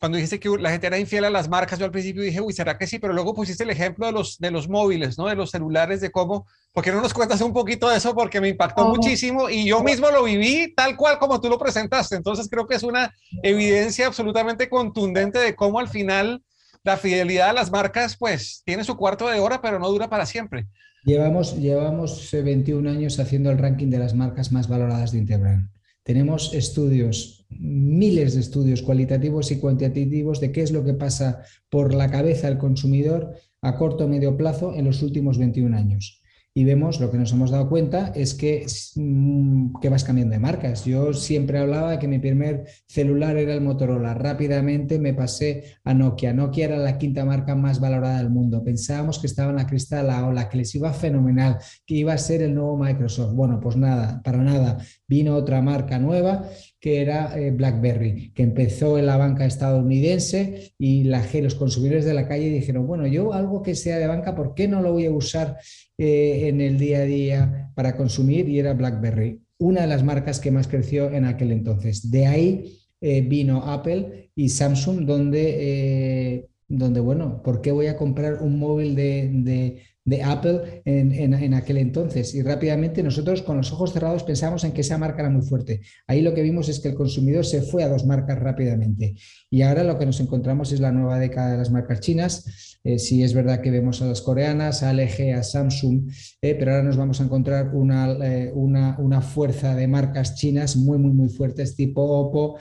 cuando 0.05 0.17
dijiste 0.17 0.39
que 0.39 0.51
la 0.61 0.71
gente 0.71 0.87
era 0.87 0.99
infiel 0.99 1.25
a 1.25 1.31
las 1.31 1.49
marcas, 1.49 1.79
yo 1.79 1.87
al 1.87 1.91
principio 1.91 2.23
dije, 2.23 2.39
uy, 2.39 2.53
¿será 2.53 2.77
que 2.77 2.87
sí? 2.87 2.99
Pero 2.99 3.15
luego 3.15 3.33
pusiste 3.33 3.65
el 3.65 3.71
ejemplo 3.71 4.05
de 4.05 4.13
los, 4.13 4.39
de 4.39 4.51
los 4.51 4.69
móviles, 4.69 5.17
¿no? 5.17 5.29
De 5.29 5.35
los 5.35 5.51
celulares, 5.51 6.03
de 6.03 6.11
cómo, 6.11 6.47
¿por 6.75 6.85
qué 6.85 6.93
no 6.93 7.01
nos 7.01 7.15
cuentas 7.15 7.41
un 7.41 7.55
poquito 7.55 7.89
de 7.89 7.97
eso? 7.97 8.15
Porque 8.15 8.39
me 8.39 8.51
impactó 8.51 8.87
muchísimo 8.87 9.49
y 9.49 9.65
yo 9.67 9.83
mismo 9.83 10.11
lo 10.11 10.23
viví 10.25 10.75
tal 10.77 10.95
cual 10.99 11.19
como 11.19 11.41
tú 11.41 11.49
lo 11.49 11.59
presentaste. 11.59 12.17
Entonces 12.17 12.51
creo 12.51 12.67
que 12.67 12.75
es 12.75 12.83
una 12.83 13.15
evidencia 13.43 14.07
absolutamente 14.07 14.69
contundente 14.69 15.39
de 15.39 15.57
cómo 15.57 15.79
al 15.79 15.89
final 15.89 16.43
la 16.83 16.99
fidelidad 16.99 17.49
a 17.49 17.55
las 17.55 17.71
marcas, 17.71 18.19
pues, 18.19 18.61
tiene 18.67 18.85
su 18.85 18.99
cuarto 18.99 19.27
de 19.31 19.41
hora, 19.41 19.63
pero 19.63 19.79
no 19.79 19.89
dura 19.89 20.11
para 20.11 20.27
siempre. 20.27 20.67
Llevamos, 21.07 21.57
llevamos 21.57 22.29
21 22.31 22.91
años 22.91 23.19
haciendo 23.19 23.51
el 23.51 23.57
ranking 23.57 23.89
de 23.89 24.01
las 24.01 24.13
marcas 24.13 24.53
más 24.53 24.69
valoradas 24.69 25.13
de 25.13 25.19
Interbrand. 25.21 25.71
Tenemos 26.05 26.53
estudios, 26.53 27.47
miles 27.49 28.35
de 28.35 28.41
estudios 28.41 28.83
cualitativos 28.83 29.51
y 29.51 29.59
cuantitativos 29.59 30.39
de 30.39 30.53
qué 30.53 30.61
es 30.61 30.71
lo 30.71 30.85
que 30.85 30.93
pasa 30.93 31.43
por 31.71 31.95
la 31.95 32.11
cabeza 32.11 32.47
del 32.47 32.59
consumidor 32.59 33.35
a 33.63 33.77
corto 33.77 34.05
o 34.05 34.09
medio 34.09 34.37
plazo 34.37 34.75
en 34.75 34.85
los 34.85 35.03
últimos 35.03 35.39
21 35.39 35.75
años. 35.75 36.21
Y 36.57 36.65
vemos 36.65 37.01
lo 37.01 37.11
que 37.11 37.19
nos 37.19 37.33
hemos 37.33 37.51
dado 37.51 37.69
cuenta 37.69 38.13
es 38.15 38.35
que, 38.35 38.65
mm, 38.95 39.81
que 39.81 39.89
vas 39.89 40.05
cambiando 40.05 40.35
de 40.35 40.39
marcas. 40.39 40.85
Yo 40.85 41.13
siempre 41.13 41.59
hablaba 41.59 41.99
que 41.99 42.07
mi 42.07 42.21
primer 42.21 42.67
celular 42.87 43.37
era 43.37 43.55
el 43.55 43.61
Motorola. 43.61 44.15
Rápidamente 44.15 45.01
me 45.01 45.15
pasé 45.15 45.65
a 45.83 45.93
Nokia. 45.95 46.33
Nokia 46.33 46.67
era 46.67 46.77
la 46.77 46.97
quinta 46.97 47.25
marca 47.25 47.57
más 47.57 47.81
valorada 47.81 48.19
del 48.19 48.31
mundo. 48.31 48.63
Pensábamos 48.63 49.19
que 49.19 49.27
estaba 49.27 49.51
en 49.51 49.57
la 49.57 49.67
crista 49.67 49.97
de 49.97 50.05
la 50.05 50.25
ola, 50.25 50.49
que 50.49 50.59
les 50.59 50.73
iba 50.77 50.93
fenomenal, 50.93 51.59
que 51.85 51.95
iba 51.97 52.13
a 52.13 52.19
ser 52.19 52.41
el 52.41 52.55
nuevo 52.55 52.79
Microsoft. 52.79 53.35
Bueno, 53.35 53.59
pues 53.61 53.77
nada, 53.77 54.23
para 54.23 54.39
nada. 54.39 54.79
Vino 55.09 55.35
otra 55.35 55.61
marca 55.61 55.99
nueva 55.99 56.49
que 56.85 57.01
era 57.01 57.33
eh, 57.35 57.51
BlackBerry, 57.51 58.31
que 58.35 58.43
empezó 58.43 58.99
en 58.99 59.07
la 59.07 59.17
banca 59.17 59.47
estadounidense 59.47 60.75
y 60.77 61.05
los 61.05 61.55
consumidores 61.55 62.05
de 62.05 62.13
la 62.13 62.29
calle 62.29 62.51
dijeron, 62.51 62.87
bueno, 62.87 63.07
yo 63.07 63.33
algo 63.33 63.63
que 63.63 63.75
sea 63.75 63.97
de 63.97 64.07
banca, 64.07 64.35
¿por 64.35 64.55
qué 64.55 64.69
no 64.69 64.83
lo 64.83 64.93
voy 64.93 65.07
a 65.07 65.11
usar 65.11 65.57
eh, 65.97 66.47
en 66.47 66.61
el 66.61 66.77
día 66.77 66.99
a 66.99 67.05
día 67.05 67.73
para 67.75 67.97
consumir? 67.97 68.51
Y 68.51 68.59
era 68.59 68.75
BlackBerry, 68.75 69.41
una 69.57 69.81
de 69.81 69.87
las 69.87 70.05
marcas 70.05 70.41
que 70.41 70.51
más 70.51 70.69
creció 70.69 71.11
en 71.11 71.25
aquel 71.25 71.53
entonces. 71.53 72.11
De 72.11 72.27
ahí 72.27 72.77
eh, 73.01 73.23
vino 73.23 73.63
Apple 73.65 74.33
y 74.35 74.51
Samsung, 74.51 75.07
donde, 75.07 76.51
donde, 76.69 77.01
bueno, 77.01 77.41
¿por 77.43 77.63
qué 77.63 77.73
voy 77.73 77.87
a 77.87 77.97
comprar 77.97 78.43
un 78.43 78.59
móvil 78.59 78.95
de 78.95 79.81
Apple 80.23 80.83
en, 80.85 81.55
aquel 81.55 81.79
entonces. 81.79 82.35
Y 82.35 82.43
rápidamente 82.43 83.03
nosotros 83.03 83.43
con 83.43 83.57
los 83.57 83.73
ojos 83.73 83.93
cerrados 83.93 84.23
pensamos 84.23 84.65
en 84.65 84.73
que 84.73 84.83
esa 84.83 84.99
marca 84.99 85.23
era 85.23 85.31
muy 85.31 85.43
fuerte. 85.43 85.81
Ahí 86.07 86.21
lo 86.21 86.35
que 86.35 86.43
vimos 86.43 86.69
es 86.69 86.81
que 86.81 86.89
el 86.89 86.95
consumidor 86.95 87.47
se 87.47 87.63
fue 87.63 87.83
a 87.83 87.89
dos 87.89 88.05
marcas 88.05 88.39
rápidamente. 88.39 89.15
Y 89.51 89.63
ahora 89.63 89.83
lo 89.83 89.99
que 89.99 90.07
nos 90.07 90.21
encontramos 90.21 90.73
es 90.73 90.81
la 90.81 90.93
nueva 90.93 91.19
década 91.19 91.53
de 91.53 91.59
las 91.59 91.71
marcas 91.71 92.01
chinas. 92.01 92.79
Eh, 92.85 92.99
si 92.99 93.23
es 93.23 93.33
verdad 93.33 93.63
que 93.63 93.71
vemos 93.71 94.03
a 94.03 94.07
las 94.07 94.21
coreanas, 94.21 94.83
a 94.83 94.93
LG, 94.93 95.33
a 95.35 95.43
Samsung, 95.43 96.11
eh, 96.43 96.55
pero 96.55 96.73
ahora 96.73 96.83
nos 96.83 96.99
vamos 96.99 97.19
a 97.19 97.25
encontrar 97.25 97.73
eh, 97.73 98.53
una, 98.55 98.99
una, 98.99 99.23
fuerza 99.23 99.75
de 99.75 99.89
marcas 99.89 100.35
chinas 100.35 100.77
muy, 100.77 100.99
muy, 100.99 101.13
muy 101.13 101.31
fuertes, 101.31 101.77
tipo 101.77 102.03
Oppo, 102.03 102.59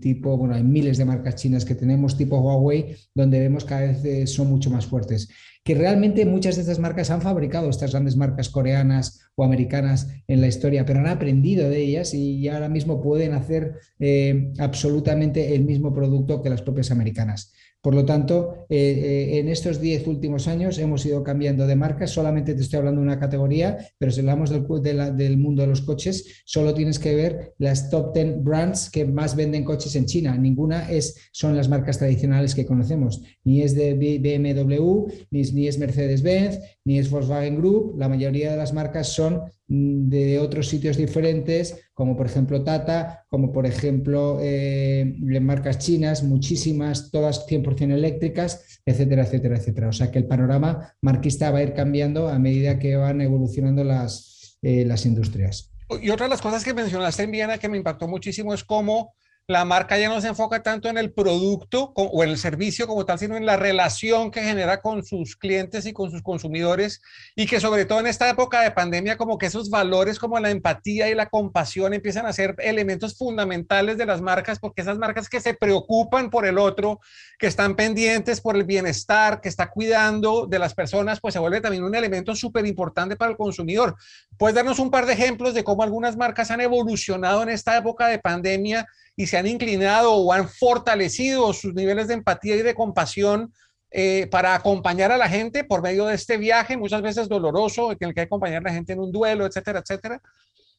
tipo, 0.00 0.36
bueno, 0.36 0.54
hay 0.54 0.62
miles 0.62 0.96
de 0.96 1.04
marcas 1.04 1.34
chinas 1.34 1.64
que 1.64 1.74
tenemos, 1.74 2.16
tipo 2.16 2.38
Huawei, 2.38 2.94
donde 3.12 3.40
vemos 3.40 3.64
cada 3.64 3.80
vez 3.80 4.30
son 4.30 4.48
mucho 4.48 4.70
más 4.70 4.86
fuertes 4.86 5.28
que 5.64 5.74
realmente 5.74 6.26
muchas 6.26 6.56
de 6.56 6.60
estas 6.60 6.78
marcas 6.78 7.10
han 7.10 7.22
fabricado 7.22 7.70
estas 7.70 7.92
grandes 7.92 8.16
marcas 8.16 8.50
coreanas 8.50 9.22
o 9.34 9.44
americanas 9.44 10.08
en 10.28 10.42
la 10.42 10.46
historia, 10.46 10.84
pero 10.84 11.00
han 11.00 11.06
aprendido 11.06 11.70
de 11.70 11.78
ellas 11.78 12.12
y 12.12 12.46
ahora 12.48 12.68
mismo 12.68 13.00
pueden 13.00 13.32
hacer 13.32 13.78
eh, 13.98 14.52
absolutamente 14.58 15.54
el 15.54 15.64
mismo 15.64 15.94
producto 15.94 16.42
que 16.42 16.50
las 16.50 16.60
propias 16.60 16.90
americanas. 16.90 17.54
Por 17.84 17.94
lo 17.94 18.06
tanto, 18.06 18.64
eh, 18.70 18.78
eh, 18.78 19.38
en 19.40 19.50
estos 19.50 19.78
10 19.78 20.06
últimos 20.06 20.48
años 20.48 20.78
hemos 20.78 21.04
ido 21.04 21.22
cambiando 21.22 21.66
de 21.66 21.76
marcas. 21.76 22.12
Solamente 22.12 22.54
te 22.54 22.62
estoy 22.62 22.78
hablando 22.78 23.02
de 23.02 23.08
una 23.08 23.20
categoría, 23.20 23.76
pero 23.98 24.10
si 24.10 24.20
hablamos 24.20 24.48
del, 24.48 25.36
mundo 25.36 25.60
de 25.60 25.68
los 25.68 25.82
coches, 25.82 26.42
solo 26.46 26.72
tienes 26.72 26.98
que 26.98 27.14
ver 27.14 27.52
las 27.58 27.90
top 27.90 28.14
10 28.14 28.42
brands 28.42 28.88
que 28.88 29.04
más 29.04 29.36
venden 29.36 29.64
coches 29.64 29.94
en 29.96 30.06
China. 30.06 30.34
Ninguna 30.38 30.90
es, 30.90 31.28
son 31.30 31.54
las 31.54 31.68
marcas 31.68 31.98
tradicionales 31.98 32.54
que 32.54 32.64
conocemos. 32.64 33.20
Ni 33.44 33.60
es 33.60 33.74
de 33.74 33.92
BMW, 33.92 35.04
ni, 35.30 35.66
es 35.66 35.78
Mercedes-Benz, 35.78 36.60
ni 36.86 36.98
es 36.98 37.10
Volkswagen 37.10 37.58
Group. 37.58 37.98
La 37.98 38.08
mayoría 38.08 38.52
de 38.52 38.56
las 38.56 38.72
marcas 38.72 39.08
son 39.08 39.42
de 39.66 40.38
otros 40.38 40.68
sitios 40.68 40.96
diferentes, 40.96 41.88
como 41.94 42.16
por 42.16 42.26
ejemplo 42.26 42.62
Tata, 42.62 43.24
como 43.28 43.50
por 43.52 43.66
ejemplo 43.66 44.38
eh, 44.40 45.16
marcas 45.40 45.78
chinas, 45.78 46.22
muchísimas, 46.22 47.10
todas 47.10 47.46
100% 47.46 47.92
eléctricas, 47.92 48.80
etcétera, 48.84 49.24
etcétera, 49.24 49.56
etcétera. 49.56 49.88
O 49.88 49.92
sea 49.92 50.10
que 50.10 50.18
el 50.18 50.26
panorama 50.26 50.94
marquista 51.00 51.50
va 51.50 51.58
a 51.58 51.62
ir 51.62 51.72
cambiando 51.72 52.28
a 52.28 52.38
medida 52.38 52.78
que 52.78 52.96
van 52.96 53.20
evolucionando 53.20 53.84
las, 53.84 54.58
eh, 54.62 54.84
las 54.84 55.06
industrias. 55.06 55.70
Y 56.02 56.10
otra 56.10 56.26
de 56.26 56.30
las 56.30 56.42
cosas 56.42 56.64
que 56.64 56.74
mencionaste 56.74 57.22
en 57.22 57.30
Viena 57.30 57.58
que 57.58 57.68
me 57.68 57.76
impactó 57.76 58.08
muchísimo 58.08 58.52
es 58.52 58.64
cómo 58.64 59.14
la 59.46 59.66
marca 59.66 59.98
ya 59.98 60.08
no 60.08 60.22
se 60.22 60.28
enfoca 60.28 60.62
tanto 60.62 60.88
en 60.88 60.96
el 60.96 61.12
producto 61.12 61.92
o 61.94 62.24
en 62.24 62.30
el 62.30 62.38
servicio 62.38 62.86
como 62.86 63.04
tal, 63.04 63.18
sino 63.18 63.36
en 63.36 63.44
la 63.44 63.58
relación 63.58 64.30
que 64.30 64.42
genera 64.42 64.80
con 64.80 65.04
sus 65.04 65.36
clientes 65.36 65.84
y 65.84 65.92
con 65.92 66.10
sus 66.10 66.22
consumidores 66.22 67.02
y 67.36 67.44
que 67.44 67.60
sobre 67.60 67.84
todo 67.84 68.00
en 68.00 68.06
esta 68.06 68.30
época 68.30 68.62
de 68.62 68.70
pandemia 68.70 69.18
como 69.18 69.36
que 69.36 69.44
esos 69.46 69.68
valores 69.68 70.18
como 70.18 70.40
la 70.40 70.50
empatía 70.50 71.10
y 71.10 71.14
la 71.14 71.28
compasión 71.28 71.92
empiezan 71.92 72.24
a 72.24 72.32
ser 72.32 72.54
elementos 72.58 73.18
fundamentales 73.18 73.98
de 73.98 74.06
las 74.06 74.22
marcas 74.22 74.58
porque 74.58 74.80
esas 74.80 74.96
marcas 74.96 75.28
que 75.28 75.42
se 75.42 75.52
preocupan 75.52 76.30
por 76.30 76.46
el 76.46 76.56
otro, 76.56 77.00
que 77.38 77.46
están 77.46 77.76
pendientes 77.76 78.40
por 78.40 78.56
el 78.56 78.64
bienestar, 78.64 79.42
que 79.42 79.50
está 79.50 79.68
cuidando 79.70 80.46
de 80.46 80.58
las 80.58 80.72
personas, 80.72 81.20
pues 81.20 81.34
se 81.34 81.40
vuelve 81.40 81.60
también 81.60 81.84
un 81.84 81.94
elemento 81.94 82.34
súper 82.34 82.64
importante 82.64 83.14
para 83.14 83.32
el 83.32 83.36
consumidor. 83.36 83.94
¿Puedes 84.38 84.54
darnos 84.54 84.78
un 84.78 84.90
par 84.90 85.04
de 85.04 85.12
ejemplos 85.12 85.52
de 85.52 85.64
cómo 85.64 85.82
algunas 85.82 86.16
marcas 86.16 86.50
han 86.50 86.62
evolucionado 86.62 87.42
en 87.42 87.50
esta 87.50 87.76
época 87.76 88.08
de 88.08 88.18
pandemia? 88.18 88.86
Y 89.16 89.26
se 89.26 89.36
han 89.36 89.46
inclinado 89.46 90.14
o 90.14 90.32
han 90.32 90.48
fortalecido 90.48 91.52
sus 91.52 91.74
niveles 91.74 92.08
de 92.08 92.14
empatía 92.14 92.56
y 92.56 92.62
de 92.62 92.74
compasión 92.74 93.52
eh, 93.90 94.26
para 94.28 94.54
acompañar 94.54 95.12
a 95.12 95.16
la 95.16 95.28
gente 95.28 95.62
por 95.62 95.80
medio 95.80 96.06
de 96.06 96.16
este 96.16 96.36
viaje, 96.36 96.76
muchas 96.76 97.00
veces 97.00 97.28
doloroso, 97.28 97.92
en 97.92 97.92
el 97.92 97.98
que 97.98 98.06
hay 98.06 98.14
que 98.14 98.20
acompañar 98.22 98.58
a 98.58 98.70
la 98.70 98.74
gente 98.74 98.92
en 98.92 98.98
un 98.98 99.12
duelo, 99.12 99.46
etcétera, 99.46 99.80
etcétera? 99.80 100.20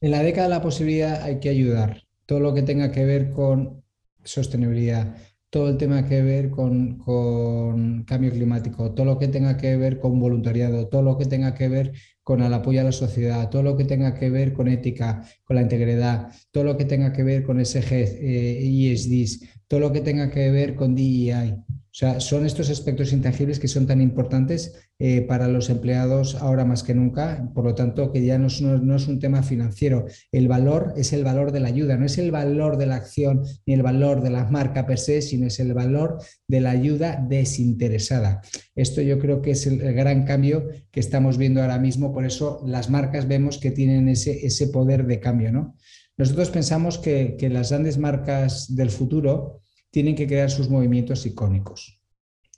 En 0.01 0.11
la 0.11 0.21
década 0.21 0.49
de 0.49 0.55
la 0.55 0.61
posibilidad 0.61 1.23
hay 1.23 1.39
que 1.39 1.47
ayudar. 1.47 2.03
Todo 2.25 2.41
lo 2.41 2.53
que 2.53 2.63
tenga 2.63 2.91
que 2.91 3.05
ver 3.05 3.31
con 3.31 3.83
sostenibilidad, 4.23 5.15
todo 5.49 5.69
el 5.69 5.77
tema 5.77 6.05
que 6.05 6.21
ver 6.21 6.49
con, 6.49 6.97
con, 6.97 8.03
cambio 8.03 8.31
climático, 8.31 8.91
todo 8.91 9.05
lo 9.05 9.17
que 9.17 9.29
tenga 9.29 9.55
que 9.55 9.77
ver 9.77 9.99
con 9.99 10.19
voluntariado, 10.19 10.89
todo 10.89 11.01
lo 11.01 11.17
que 11.17 11.25
tenga 11.25 11.55
que 11.55 11.69
ver 11.69 11.93
con 12.25 12.41
el 12.41 12.51
apoyo 12.55 12.81
a 12.81 12.83
la 12.83 12.91
sociedad, 12.91 13.51
todo 13.51 13.61
lo 13.61 13.77
que 13.77 13.85
tenga 13.85 14.15
que 14.15 14.31
ver 14.31 14.51
con 14.51 14.67
ética, 14.67 15.23
con 15.43 15.57
la 15.57 15.61
integridad, 15.61 16.31
todo 16.49 16.63
lo 16.63 16.75
que 16.75 16.85
tenga 16.85 17.13
que 17.13 17.21
ver 17.21 17.43
con 17.43 17.63
SG, 17.63 17.93
eh, 17.93 18.91
ESDs, 18.91 19.47
todo 19.67 19.79
lo 19.79 19.91
que 19.91 20.01
tenga 20.01 20.31
que 20.31 20.49
ver 20.49 20.73
con 20.73 20.95
DEI. 20.95 21.53
O 21.95 21.97
sea, 21.97 22.19
son 22.19 22.45
estos 22.45 22.69
aspectos 22.69 23.13
intangibles 23.13 23.57
que 23.57 23.69
son 23.69 23.87
tan 23.87 24.01
importantes 24.01 24.73
eh, 24.99 25.21
para 25.21 25.47
los 25.47 25.69
empleados 25.69 26.35
ahora 26.35 26.65
más 26.65 26.83
que 26.83 26.93
nunca. 26.93 27.49
Por 27.55 27.63
lo 27.63 27.73
tanto, 27.73 28.11
que 28.11 28.25
ya 28.25 28.37
no 28.37 28.47
es, 28.47 28.59
un 28.59 29.19
tema 29.21 29.43
financiero. 29.43 30.05
El 30.29 30.49
valor 30.49 30.91
es 30.97 31.13
el 31.13 31.23
valor 31.23 31.53
de 31.53 31.61
la 31.61 31.69
ayuda, 31.69 31.95
no 31.95 32.05
es 32.05 32.17
el 32.17 32.31
valor 32.31 32.75
de 32.75 32.87
la 32.87 32.95
acción 32.95 33.43
ni 33.65 33.75
el 33.75 33.81
valor 33.81 34.21
de 34.21 34.29
la 34.29 34.43
marca 34.43 34.85
per 34.85 34.99
se, 34.99 35.21
sino 35.21 35.47
es 35.47 35.57
el 35.61 35.73
valor 35.73 36.17
de 36.49 36.59
la 36.59 36.71
ayuda 36.71 37.25
desinteresada. 37.29 38.41
Esto 38.75 39.01
yo 39.01 39.17
creo 39.17 39.41
que 39.41 39.51
es 39.51 39.65
el, 39.65 39.77
gran 39.93 40.25
cambio 40.25 40.67
que 40.91 40.99
estamos 40.99 41.37
viendo 41.37 41.61
ahora 41.61 41.79
mismo. 41.79 42.11
Por 42.11 42.25
eso 42.25 42.61
las 42.67 42.89
marcas 42.89 43.25
vemos 43.25 43.57
que 43.57 43.71
tienen 43.71 44.09
ese, 44.09 44.45
ese 44.45 44.67
poder 44.67 45.05
de 45.05 45.21
cambio. 45.21 45.53
¿no? 45.53 45.77
Nosotros 46.17 46.49
pensamos 46.49 46.97
que, 46.97 47.37
que 47.39 47.47
las 47.47 47.69
grandes 47.69 47.97
marcas 47.97 48.75
del 48.75 48.89
futuro 48.89 49.61
tienen 49.95 50.15
que 50.15 50.27
crear 50.27 50.51
sus 50.51 50.69
movimientos 50.69 51.25
icónicos. 51.25 52.01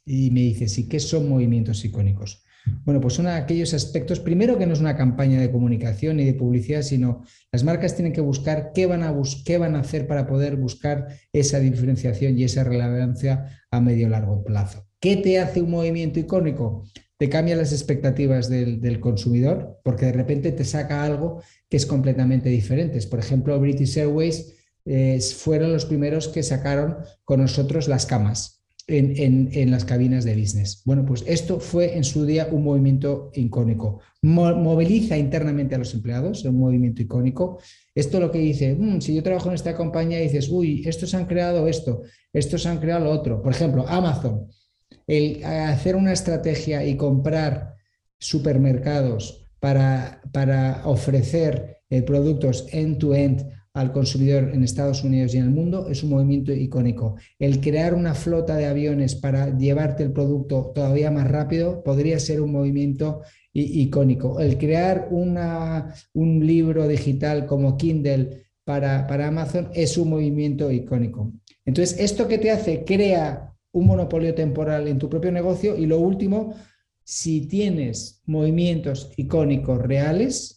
Y 0.04 0.32
me 0.32 0.40
dices, 0.40 0.76
¿y 0.80 0.90
qué 0.90 1.00
son 1.00 1.30
movimientos 1.30 1.86
icónicos? 1.86 2.44
Bueno, 2.84 3.00
pues 3.00 3.14
son 3.14 3.28
aquellos 3.28 3.76
aspectos, 3.76 4.20
primero 4.20 4.58
que 4.58 4.66
no 4.66 4.74
es 4.74 4.80
una 4.80 4.98
campaña 4.98 5.40
de 5.40 5.52
comunicación 5.52 6.18
ni 6.18 6.26
de 6.26 6.34
publicidad, 6.34 6.82
sino 6.82 7.22
las 7.52 7.64
marcas 7.64 7.96
tienen 7.96 8.12
que 8.12 8.22
buscar 8.22 8.72
qué 8.74 8.88
van 8.88 9.04
a, 9.04 9.16
qué 9.46 9.60
van 9.60 9.76
a 9.76 9.82
hacer 9.82 10.08
para 10.08 10.26
poder 10.26 10.56
buscar 10.56 11.10
esa 11.32 11.60
diferenciación 11.60 12.40
y 12.40 12.44
esa 12.44 12.64
relevancia 12.64 13.62
a 13.70 13.82
medio 13.82 14.10
largo 14.10 14.44
plazo. 14.44 14.88
¿Qué 15.00 15.18
te 15.18 15.38
hace 15.38 15.62
un 15.62 15.70
movimiento 15.70 16.20
icónico? 16.20 16.88
Te 17.20 17.30
cambia 17.30 17.56
las 17.56 17.72
expectativas 17.72 18.50
del, 18.50 19.00
consumidor 19.00 19.80
porque 19.84 20.08
de 20.08 20.14
repente 20.14 20.52
te 20.54 20.66
saca 20.66 21.04
algo 21.04 21.44
que 21.70 21.78
es 21.78 21.86
completamente 21.86 22.50
diferente. 22.50 23.00
Por 23.06 23.20
ejemplo, 23.20 23.60
British 23.60 24.00
Airways 24.00 24.57
fueron 25.36 25.74
los 25.74 25.86
primeros 25.86 26.28
que 26.28 26.44
sacaron 26.44 26.98
con 27.26 27.42
nosotros 27.42 27.88
las 27.88 28.06
camas 28.06 28.58
en, 28.88 29.70
las 29.70 29.84
cabinas 29.84 30.24
de 30.24 30.36
business. 30.36 30.82
Bueno, 30.86 31.06
pues 31.06 31.24
esto 31.28 31.60
fue 31.60 31.98
en 31.98 32.04
su 32.04 32.26
día 32.26 32.48
un 32.52 32.64
movimiento 32.64 33.32
icónico. 33.34 34.00
moviliza 34.22 35.18
internamente 35.18 35.76
a 35.76 35.78
los 35.78 35.94
empleados, 35.94 36.46
un 36.46 36.60
movimiento 36.60 37.02
icónico. 37.02 37.60
Esto 37.94 38.20
lo 38.20 38.32
que 38.32 38.40
dice, 38.40 38.76
mm, 38.76 39.02
si 39.02 39.14
yo 39.14 39.24
trabajo 39.24 39.50
en 39.50 39.56
esta 39.56 39.76
compañía, 39.76 40.20
dices, 40.20 40.50
uy, 40.50 40.84
estos 40.86 41.14
han 41.14 41.26
creado 41.26 41.68
esto, 41.68 42.04
estos 42.32 42.66
han 42.66 42.80
creado 42.80 43.06
lo 43.06 43.12
otro. 43.12 43.42
Por 43.42 43.52
ejemplo, 43.52 43.86
Amazon, 43.88 44.48
el 45.06 45.44
hacer 45.44 45.96
una 45.96 46.14
estrategia 46.14 46.86
y 46.86 46.96
comprar 46.96 47.76
supermercados 48.20 49.48
para, 49.60 50.22
para 50.32 50.82
ofrecer 50.86 51.78
eh, 51.90 52.02
productos 52.04 52.68
end-to-end 52.72 53.42
end 53.42 53.57
al 53.78 53.92
consumidor 53.92 54.50
en 54.56 54.64
Estados 54.64 55.04
Unidos 55.04 55.36
y 55.36 55.38
en 55.38 55.44
el 55.44 55.50
mundo 55.52 55.88
es 55.88 56.02
un 56.02 56.10
movimiento 56.10 56.52
icónico. 56.52 57.16
El 57.38 57.62
crear 57.62 57.94
una 57.94 58.16
flota 58.16 58.56
de 58.56 58.66
aviones 58.66 59.14
para 59.14 59.56
llevarte 59.56 60.02
el 60.02 60.12
producto 60.12 60.72
todavía 60.74 61.12
más 61.12 61.30
rápido 61.30 61.84
podría 61.84 62.20
ser 62.20 62.42
un 62.42 62.54
movimiento 62.54 63.22
icónico. 63.54 64.40
El 64.40 64.58
crear 64.58 65.10
una, 65.12 65.94
un 66.14 66.46
libro 66.46 66.88
digital 66.88 67.46
como 67.46 67.78
Kindle 67.78 68.48
para, 68.64 69.06
para 69.06 69.28
Amazon 69.28 69.70
es 69.76 69.96
un 70.00 70.10
movimiento 70.10 70.72
icónico. 70.72 71.32
Entonces, 71.64 72.00
¿esto 72.00 72.28
que 72.28 72.40
te 72.40 72.50
hace? 72.50 72.84
Crea 72.84 73.54
un 73.74 73.86
monopolio 73.86 74.34
temporal 74.34 74.88
en 74.88 74.98
tu 74.98 75.08
propio 75.08 75.32
negocio 75.32 75.78
y 75.78 75.86
lo 75.86 76.00
último, 76.00 76.56
Si 77.10 77.48
tienes 77.48 78.22
movimientos 78.26 79.14
icónicos 79.16 79.82
reales, 79.82 80.57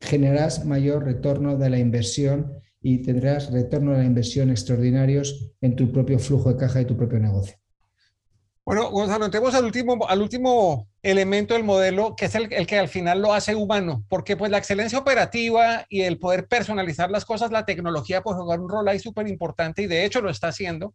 generarás 0.00 0.64
mayor 0.64 1.04
retorno 1.04 1.56
de 1.56 1.70
la 1.70 1.78
inversión 1.78 2.60
y 2.82 3.02
tendrás 3.02 3.52
retorno 3.52 3.92
de 3.92 3.98
la 3.98 4.04
inversión 4.04 4.50
extraordinarios 4.50 5.52
en 5.60 5.76
tu 5.76 5.92
propio 5.92 6.18
flujo 6.18 6.52
de 6.52 6.58
caja 6.58 6.78
de 6.78 6.86
tu 6.86 6.96
propio 6.96 7.18
negocio. 7.18 7.56
Bueno, 8.64 8.90
Gonzalo, 8.90 9.24
entremos 9.24 9.54
al 9.54 9.64
último, 9.64 10.06
al 10.06 10.22
último 10.22 10.88
elemento 11.02 11.54
del 11.54 11.64
modelo, 11.64 12.14
que 12.14 12.26
es 12.26 12.34
el, 12.34 12.52
el, 12.52 12.66
que 12.66 12.78
al 12.78 12.88
final 12.88 13.20
lo 13.20 13.32
hace 13.32 13.54
humano, 13.54 14.04
porque 14.08 14.36
pues 14.36 14.50
la 14.50 14.58
excelencia 14.58 14.98
operativa 14.98 15.86
y 15.88 16.02
el 16.02 16.18
poder 16.18 16.46
personalizar 16.46 17.10
las 17.10 17.24
cosas, 17.24 17.50
la 17.50 17.64
tecnología 17.64 18.22
puede 18.22 18.38
jugar 18.38 18.60
un 18.60 18.68
rol 18.68 18.86
ahí 18.88 18.98
súper 18.98 19.26
importante 19.28 19.82
y 19.82 19.86
de 19.86 20.04
hecho 20.04 20.20
lo 20.20 20.30
está 20.30 20.48
haciendo. 20.48 20.94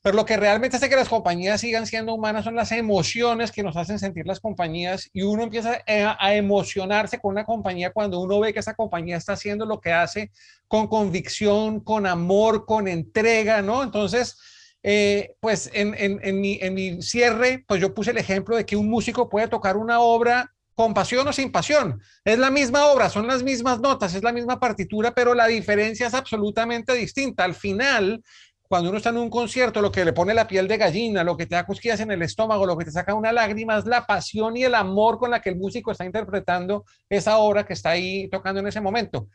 Pero 0.00 0.16
lo 0.16 0.24
que 0.24 0.36
realmente 0.36 0.76
hace 0.76 0.88
que 0.88 0.96
las 0.96 1.08
compañías 1.08 1.60
sigan 1.60 1.86
siendo 1.86 2.14
humanas 2.14 2.44
son 2.44 2.54
las 2.54 2.70
emociones 2.70 3.50
que 3.50 3.64
nos 3.64 3.76
hacen 3.76 3.98
sentir 3.98 4.26
las 4.26 4.38
compañías 4.38 5.10
y 5.12 5.22
uno 5.22 5.42
empieza 5.42 5.82
a, 5.86 6.34
emocionarse 6.34 7.18
con 7.18 7.32
una 7.32 7.44
compañía 7.44 7.90
cuando 7.92 8.20
uno 8.20 8.38
ve 8.38 8.52
que 8.52 8.60
esa 8.60 8.74
compañía 8.74 9.16
está 9.16 9.32
haciendo 9.32 9.66
lo 9.66 9.80
que 9.80 9.92
hace 9.92 10.30
con 10.68 10.86
convicción, 10.86 11.80
con 11.80 12.06
amor, 12.06 12.64
con 12.64 12.86
entrega, 12.86 13.60
¿no? 13.60 13.82
Entonces, 13.82 14.38
eh, 14.84 15.34
pues 15.40 15.68
en, 15.74 16.40
mi, 16.40 16.58
en 16.62 16.74
mi 16.74 17.02
cierre, 17.02 17.64
pues 17.66 17.80
yo 17.80 17.92
puse 17.92 18.12
el 18.12 18.18
ejemplo 18.18 18.56
de 18.56 18.64
que 18.64 18.76
un 18.76 18.88
músico 18.88 19.28
puede 19.28 19.48
tocar 19.48 19.76
una 19.76 20.00
obra 20.00 20.52
con 20.78 20.94
pasión 20.94 21.26
o 21.26 21.32
sin 21.32 21.50
pasión. 21.50 22.00
Es 22.24 22.38
la 22.38 22.52
misma 22.52 22.86
obra, 22.86 23.10
son 23.10 23.26
las 23.26 23.42
mismas 23.42 23.80
notas, 23.80 24.14
es 24.14 24.22
la 24.22 24.30
misma 24.30 24.60
partitura, 24.60 25.12
pero 25.12 25.34
la 25.34 25.48
diferencia 25.48 26.06
es 26.06 26.14
absolutamente 26.14 26.94
distinta. 26.94 27.42
Al 27.42 27.56
final, 27.56 28.22
cuando 28.68 28.90
uno 28.90 28.98
está 28.98 29.08
en 29.08 29.16
un 29.16 29.30
concierto, 29.30 29.80
lo 29.80 29.90
que 29.90 30.04
le 30.04 30.12
pone 30.12 30.34
la 30.34 30.46
piel 30.46 30.68
de 30.68 30.76
gallina, 30.76 31.24
lo 31.24 31.36
que 31.36 31.46
te 31.46 31.54
da 31.54 31.64
cosquillas 31.64 32.00
en 32.00 32.10
el 32.10 32.20
estómago, 32.20 32.66
lo 32.66 32.76
que 32.76 32.84
te 32.84 32.90
saca 32.90 33.14
una 33.14 33.32
lágrima 33.32 33.78
es 33.78 33.86
la 33.86 34.06
pasión 34.06 34.56
y 34.58 34.64
el 34.64 34.74
amor 34.74 35.18
con 35.18 35.30
la 35.30 35.40
que 35.40 35.48
el 35.48 35.56
músico 35.56 35.90
está 35.90 36.04
interpretando 36.04 36.84
esa 37.08 37.38
obra 37.38 37.64
que 37.64 37.72
está 37.72 37.90
ahí 37.90 38.28
tocando 38.28 38.60
en 38.60 38.66
ese 38.66 38.82
momento. 38.82 39.28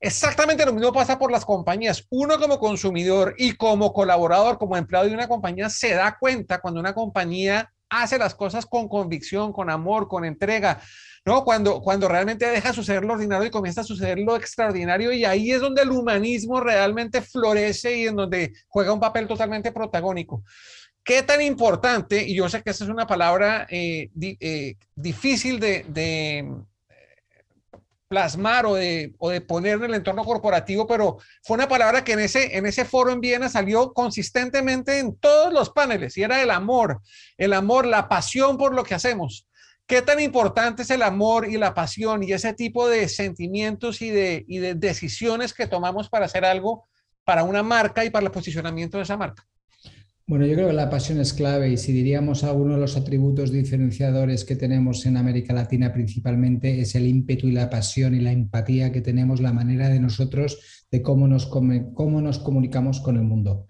Exactamente 0.00 0.64
lo 0.64 0.72
mismo 0.72 0.92
pasa 0.92 1.18
por 1.18 1.30
las 1.30 1.44
compañías. 1.44 2.06
Uno 2.08 2.38
como 2.38 2.58
consumidor 2.58 3.34
y 3.36 3.56
como 3.56 3.92
colaborador, 3.92 4.56
como 4.56 4.76
empleado 4.76 5.06
de 5.06 5.14
una 5.14 5.28
compañía, 5.28 5.68
se 5.68 5.92
da 5.92 6.16
cuenta 6.18 6.60
cuando 6.60 6.80
una 6.80 6.94
compañía 6.94 7.70
hace 7.90 8.16
las 8.16 8.34
cosas 8.34 8.64
con 8.64 8.88
convicción, 8.88 9.52
con 9.52 9.70
amor, 9.70 10.08
con 10.08 10.24
entrega, 10.24 10.80
¿no? 11.28 11.44
Cuando, 11.44 11.82
cuando 11.82 12.08
realmente 12.08 12.48
deja 12.48 12.72
suceder 12.72 13.04
lo 13.04 13.12
ordinario 13.12 13.46
y 13.46 13.50
comienza 13.50 13.82
a 13.82 13.84
suceder 13.84 14.18
lo 14.18 14.34
extraordinario 14.34 15.12
y 15.12 15.26
ahí 15.26 15.52
es 15.52 15.60
donde 15.60 15.82
el 15.82 15.90
humanismo 15.90 16.58
realmente 16.58 17.20
florece 17.20 17.98
y 17.98 18.06
en 18.06 18.16
donde 18.16 18.54
juega 18.66 18.94
un 18.94 18.98
papel 18.98 19.28
totalmente 19.28 19.70
protagónico. 19.70 20.42
¿Qué 21.04 21.22
tan 21.22 21.42
importante? 21.42 22.26
Y 22.26 22.34
yo 22.34 22.48
sé 22.48 22.62
que 22.62 22.70
esa 22.70 22.84
es 22.84 22.88
una 22.88 23.06
palabra 23.06 23.66
eh, 23.68 24.08
eh, 24.18 24.76
difícil 24.96 25.60
de, 25.60 25.84
de 25.88 26.50
plasmar 28.08 28.64
o 28.64 28.74
de, 28.76 29.12
o 29.18 29.28
de, 29.28 29.42
poner 29.42 29.76
en 29.76 29.84
el 29.84 29.94
entorno 29.96 30.24
corporativo, 30.24 30.86
pero 30.86 31.18
fue 31.42 31.56
una 31.56 31.68
palabra 31.68 32.04
que 32.04 32.12
en 32.12 32.20
ese, 32.20 32.56
en 32.56 32.64
ese 32.64 32.86
foro 32.86 33.12
en 33.12 33.20
Viena 33.20 33.50
salió 33.50 33.92
consistentemente 33.92 34.98
en 34.98 35.14
todos 35.16 35.52
los 35.52 35.68
paneles 35.68 36.16
y 36.16 36.22
era 36.22 36.40
el 36.40 36.50
amor, 36.50 37.02
el 37.36 37.52
amor, 37.52 37.84
la 37.84 38.08
pasión 38.08 38.56
por 38.56 38.74
lo 38.74 38.82
que 38.82 38.94
hacemos. 38.94 39.44
¿Qué 39.88 40.02
tan 40.02 40.20
importante 40.20 40.82
es 40.82 40.90
el 40.90 41.00
amor 41.00 41.48
y 41.48 41.56
la 41.56 41.72
pasión 41.72 42.22
y 42.22 42.32
ese 42.32 42.52
tipo 42.52 42.86
de 42.86 43.08
sentimientos 43.08 44.02
y 44.02 44.10
de, 44.10 44.44
decisiones 44.76 45.54
que 45.54 45.66
tomamos 45.66 46.10
para 46.10 46.26
hacer 46.26 46.44
algo 46.44 46.86
para 47.24 47.42
una 47.42 47.62
marca 47.62 48.04
y 48.04 48.10
para 48.10 48.26
el 48.26 48.30
posicionamiento 48.30 48.98
de 48.98 49.04
esa 49.04 49.16
marca? 49.16 49.46
Bueno, 50.26 50.44
yo 50.44 50.56
creo 50.56 50.66
que 50.68 50.74
la 50.74 50.90
pasión 50.90 51.20
es 51.20 51.32
clave 51.32 51.70
y 51.70 51.78
si 51.78 51.92
diríamos 51.92 52.44
alguno 52.44 52.74
de 52.74 52.80
los 52.80 52.98
atributos 52.98 53.50
diferenciadores 53.50 54.44
que 54.44 54.56
tenemos 54.56 55.06
en 55.06 55.16
América 55.16 55.54
Latina 55.54 55.90
principalmente 55.90 56.82
es 56.82 56.94
el 56.94 57.06
ímpetu 57.06 57.46
y 57.46 57.52
la 57.52 57.70
pasión 57.70 58.14
y 58.14 58.20
la 58.20 58.32
empatía 58.32 58.92
que 58.92 59.00
tenemos, 59.00 59.40
la 59.40 59.54
manera 59.54 59.88
de 59.88 60.00
nosotros 60.00 60.84
de 60.90 61.00
cómo 61.00 61.28
nos, 61.28 61.46
cómo 61.46 62.20
nos 62.20 62.38
comunicamos 62.40 63.00
con 63.00 63.16
el 63.16 63.22
mundo. 63.22 63.67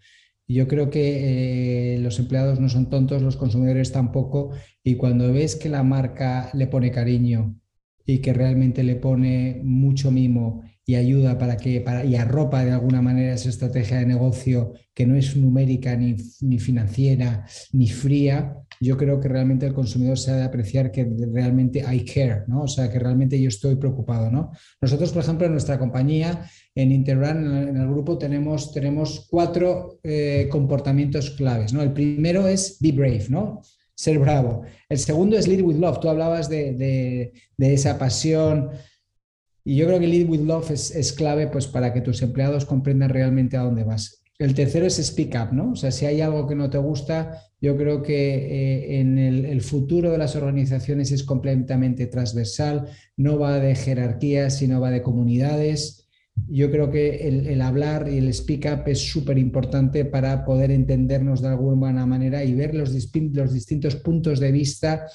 Yo 0.49 0.67
creo 0.67 0.89
que 0.89 1.95
eh, 1.95 1.99
los 1.99 2.19
empleados 2.19 2.59
no 2.59 2.71
son 2.71 2.89
tontos, 2.89 3.21
los 3.21 3.37
consumidores 3.37 3.93
tampoco, 3.93 4.51
y 4.83 4.95
cuando 4.95 5.31
ves 5.33 5.57
que 5.57 5.69
la 5.69 5.83
marca 5.83 6.51
le 6.55 6.67
pone 6.67 6.91
cariño 6.91 7.55
y 8.07 8.19
que 8.21 8.33
realmente 8.33 8.83
le 8.83 8.97
pone 8.97 9.61
mucho 9.63 10.11
mimo 10.11 10.63
y 10.87 10.95
ayuda 10.95 11.37
para 11.37 11.59
que 11.59 11.83
para, 11.83 12.07
y 12.07 12.17
arropa 12.17 12.65
de 12.65 12.71
alguna 12.73 13.03
manera 13.03 13.35
esa 13.35 13.51
estrategia 13.51 13.99
de 13.99 14.07
negocio 14.07 14.73
que 14.95 15.05
no 15.05 15.17
es 15.17 15.37
numérica 15.37 15.95
ni, 15.97 16.17
ni, 16.41 16.59
financiera 16.59 17.45
ni 17.75 17.89
fría, 17.89 18.57
yo 18.81 18.97
creo 18.97 19.21
que 19.21 19.29
realmente 19.29 19.67
el 19.67 19.75
consumidor 19.75 20.19
se 20.19 20.31
ha 20.31 20.37
de 20.37 20.45
apreciar 20.45 20.91
que 20.91 21.09
realmente 21.33 21.81
I 21.81 22.05
care, 22.05 22.45
¿no? 22.47 22.63
O 22.63 22.69
sea, 22.69 22.91
que 22.91 22.99
realmente 22.99 23.41
yo 23.41 23.49
estoy 23.49 23.77
preocupado, 23.77 24.31
¿no? 24.31 24.51
Nosotros, 24.81 25.13
por 25.13 25.23
ejemplo, 25.23 25.47
en 25.47 25.53
nuestra 25.53 25.79
compañía, 25.79 26.45
en 26.75 26.93
Interrun, 26.93 27.69
en 27.69 27.77
el 27.77 27.89
grupo, 27.89 28.19
tenemos, 28.19 28.73
tenemos 28.73 29.27
cuatro 29.31 29.99
eh, 30.03 30.49
comportamientos 30.51 31.31
claves, 31.31 31.73
¿no? 31.73 31.83
El 31.83 31.93
primero 31.93 32.47
es 32.47 32.79
be 32.81 32.93
brave, 32.93 33.27
¿no? 33.29 33.61
Ser 33.95 34.19
bravo. 34.19 34.63
El 34.89 34.99
segundo 34.99 35.37
es 35.37 35.49
lead 35.49 35.63
with 35.63 35.77
love. 35.77 35.99
Tú 36.01 36.09
hablabas 36.09 36.49
de, 36.49 36.73
de, 36.73 37.33
de 37.57 37.75
esa 37.75 37.99
pasión, 37.99 38.71
y 39.69 39.77
yo 39.77 39.87
creo 39.87 40.01
que 40.01 40.07
Lead 40.07 40.31
with 40.31 40.47
Love 40.47 40.71
es, 40.71 41.13
clave 41.13 41.47
pues, 41.47 41.67
para 41.67 41.93
que 41.93 42.01
tus 42.01 42.23
empleados 42.23 42.65
comprendan 42.65 43.11
realmente 43.11 43.59
a 43.59 43.65
dónde 43.65 43.85
vas. 43.85 44.23
El 44.39 44.55
tercero 44.55 44.87
es 44.87 44.97
Speak 44.97 45.35
Up, 45.35 45.53
¿no? 45.53 45.73
O 45.73 45.77
sea, 45.77 45.91
si 45.91 46.07
hay 46.07 46.23
algo 46.23 46.47
que 46.47 46.55
no 46.55 46.71
te 46.71 46.79
gusta, 46.79 47.43
yo 47.61 47.77
creo 47.77 48.03
que 48.03 48.35
eh, 48.35 49.01
en 49.01 49.19
el, 49.19 49.45
el, 49.45 49.61
futuro 49.63 50.13
de 50.13 50.19
las 50.19 50.37
organizaciones 50.37 51.11
es 51.11 51.25
completamente 51.25 52.07
transversal, 52.07 52.89
no 53.17 53.39
va 53.39 53.59
de 53.59 53.75
jerarquías, 53.75 54.59
sino 54.59 54.81
va 54.81 54.91
de 54.91 55.03
comunidades. 55.03 56.09
Yo 56.47 56.71
creo 56.71 56.91
que 56.93 57.29
el, 57.29 57.49
el 57.49 57.61
hablar 57.63 58.09
y 58.09 58.19
el 58.19 58.33
speak 58.33 58.67
up 58.73 58.83
es 58.87 59.01
súper 59.01 59.39
importante 59.39 60.05
para 60.05 60.45
poder 60.45 60.71
entendernos 60.71 61.43
de 61.43 61.49
alguna 61.49 62.07
manera 62.07 62.45
y 62.45 62.55
ver 62.55 62.75
los, 62.75 62.91
los 62.93 63.53
distintos 63.53 63.97
puntos 63.97 64.39
de 64.39 64.53
vista 64.53 65.07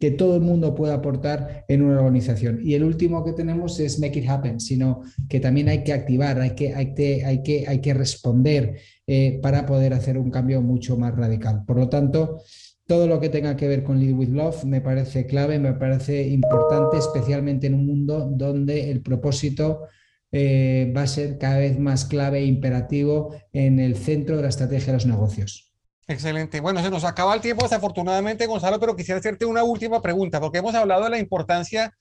que 0.00 0.10
todo 0.10 0.34
el 0.34 0.40
mundo 0.40 0.74
pueda 0.74 0.94
aportar 0.94 1.66
en 1.68 1.82
una 1.82 1.98
organización. 1.98 2.60
Y 2.64 2.72
el 2.72 2.84
último 2.84 3.22
que 3.22 3.34
tenemos 3.34 3.78
es 3.78 4.00
make 4.00 4.18
it 4.18 4.28
happen, 4.28 4.58
sino 4.58 5.02
que 5.28 5.40
también 5.40 5.68
hay 5.68 5.84
que 5.84 5.92
activar, 5.92 6.40
hay 6.40 6.54
que, 6.54 6.74
hay 6.74 6.94
que, 6.94 7.22
hay 7.24 7.42
que, 7.42 7.66
hay 7.68 7.80
que 7.80 7.92
responder 7.92 8.78
eh, 9.12 9.40
para 9.42 9.66
poder 9.66 9.92
hacer 9.92 10.16
un 10.16 10.30
cambio 10.30 10.62
mucho 10.62 10.96
más 10.96 11.12
radical. 11.16 11.64
Por 11.66 11.76
lo 11.78 11.88
tanto, 11.88 12.44
todo 12.86 13.08
lo 13.08 13.18
que 13.18 13.28
tenga 13.28 13.56
que 13.56 13.66
ver 13.66 13.82
con 13.82 13.98
Lead 13.98 14.14
with 14.14 14.28
Love 14.28 14.62
me 14.66 14.80
parece 14.80 15.26
clave, 15.26 15.58
me 15.58 15.72
parece 15.72 16.28
importante, 16.28 16.98
especialmente 16.98 17.66
en 17.66 17.74
un 17.74 17.86
mundo 17.86 18.30
donde 18.30 18.88
el 18.88 19.02
propósito 19.02 19.88
eh, 20.30 20.92
va 20.96 21.02
a 21.02 21.06
ser 21.08 21.38
cada 21.38 21.58
vez 21.58 21.76
más 21.76 22.04
clave 22.04 22.38
e 22.38 22.44
imperativo 22.44 23.34
en 23.52 23.80
el 23.80 23.96
centro 23.96 24.36
de 24.36 24.42
la 24.42 24.48
estrategia 24.48 24.86
de 24.86 24.92
los 24.92 25.06
negocios. 25.06 25.72
Excelente. 26.06 26.60
Bueno, 26.60 26.80
se 26.80 26.88
nos 26.88 27.02
acaba 27.02 27.34
el 27.34 27.40
tiempo 27.40 27.64
desafortunadamente, 27.64 28.46
Gonzalo, 28.46 28.78
pero 28.78 28.94
quisiera 28.94 29.18
hacerte 29.18 29.44
una 29.44 29.64
última 29.64 30.00
pregunta, 30.00 30.38
porque 30.38 30.58
hemos 30.58 30.76
hablado 30.76 31.02
de 31.02 31.10
la 31.10 31.18
importancia 31.18 31.98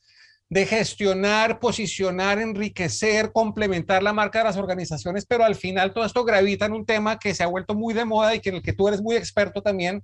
de 0.49 0.65
gestionar, 0.65 1.59
posicionar, 1.59 2.39
enriquecer, 2.39 3.31
complementar 3.31 4.01
la 4.01 4.13
marca 4.13 4.39
de 4.39 4.45
las 4.45 4.57
organizaciones, 4.57 5.25
pero 5.25 5.43
al 5.43 5.55
final 5.55 5.93
todo 5.93 6.05
esto 6.05 6.25
gravita 6.25 6.65
en 6.65 6.73
un 6.73 6.85
tema 6.85 7.19
que 7.19 7.35
se 7.35 7.43
ha 7.43 7.47
vuelto 7.47 7.75
muy 7.75 7.93
de 7.93 8.05
moda 8.05 8.33
y 8.33 8.39
que 8.39 8.49
en 8.49 8.55
el 8.55 8.63
que 8.63 8.73
tú 8.73 8.87
eres 8.87 9.01
muy 9.01 9.15
experto 9.15 9.61
también, 9.61 10.03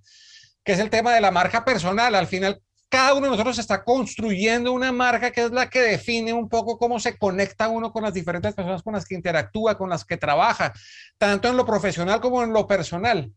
que 0.64 0.74
es 0.74 0.80
el 0.80 0.92
tema 0.92 1.14
de 1.14 1.22
la 1.22 1.32
marca 1.32 1.66
personal. 1.66 2.14
Al 2.14 2.28
final, 2.28 2.62
cada 2.90 3.16
uno 3.16 3.26
de 3.26 3.32
nosotros 3.32 3.58
está 3.58 3.84
construyendo 3.84 4.72
una 4.72 4.92
marca 4.92 5.32
que 5.32 5.46
es 5.46 5.52
la 5.52 5.68
que 5.68 5.82
define 5.82 6.32
un 6.32 6.48
poco 6.48 6.78
cómo 6.78 7.00
se 7.00 7.18
conecta 7.18 7.68
uno 7.68 7.92
con 7.92 8.04
las 8.04 8.14
diferentes 8.14 8.54
personas 8.54 8.84
con 8.84 8.94
las 8.94 9.06
que 9.06 9.16
interactúa, 9.16 9.78
con 9.78 9.90
las 9.90 10.06
que 10.06 10.18
trabaja, 10.18 10.74
tanto 11.18 11.50
en 11.50 11.58
lo 11.58 11.66
profesional 11.66 12.22
como 12.22 12.44
en 12.44 12.54
lo 12.54 12.68
personal. 12.68 13.32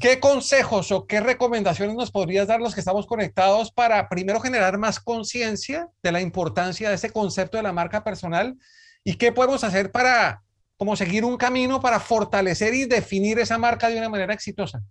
¿Qué 0.00 0.18
consejos 0.18 0.90
o 0.90 1.06
qué 1.06 1.20
recomendaciones 1.20 1.94
nos 1.94 2.10
podrías 2.10 2.48
dar 2.48 2.60
los 2.60 2.74
que 2.74 2.80
estamos 2.80 3.06
conectados 3.06 3.70
para 3.70 4.08
primero 4.08 4.40
generar 4.40 4.78
más 4.78 4.98
conciencia 4.98 5.88
de 6.02 6.12
la 6.12 6.20
importancia 6.20 6.88
de 6.88 6.96
ese 6.96 7.10
concepto 7.10 7.56
de 7.56 7.62
la 7.62 7.72
marca 7.72 8.02
personal 8.02 8.56
y 9.04 9.14
qué 9.14 9.32
podemos 9.32 9.62
hacer 9.64 9.92
para 9.92 10.42
como 10.76 10.96
seguir 10.96 11.24
un 11.24 11.36
camino 11.36 11.80
para 11.80 12.00
fortalecer 12.00 12.74
y 12.74 12.86
definir 12.86 13.38
esa 13.38 13.58
marca 13.58 13.88
de 13.88 13.98
una 13.98 14.08
manera 14.08 14.34
exitosa? 14.34 14.82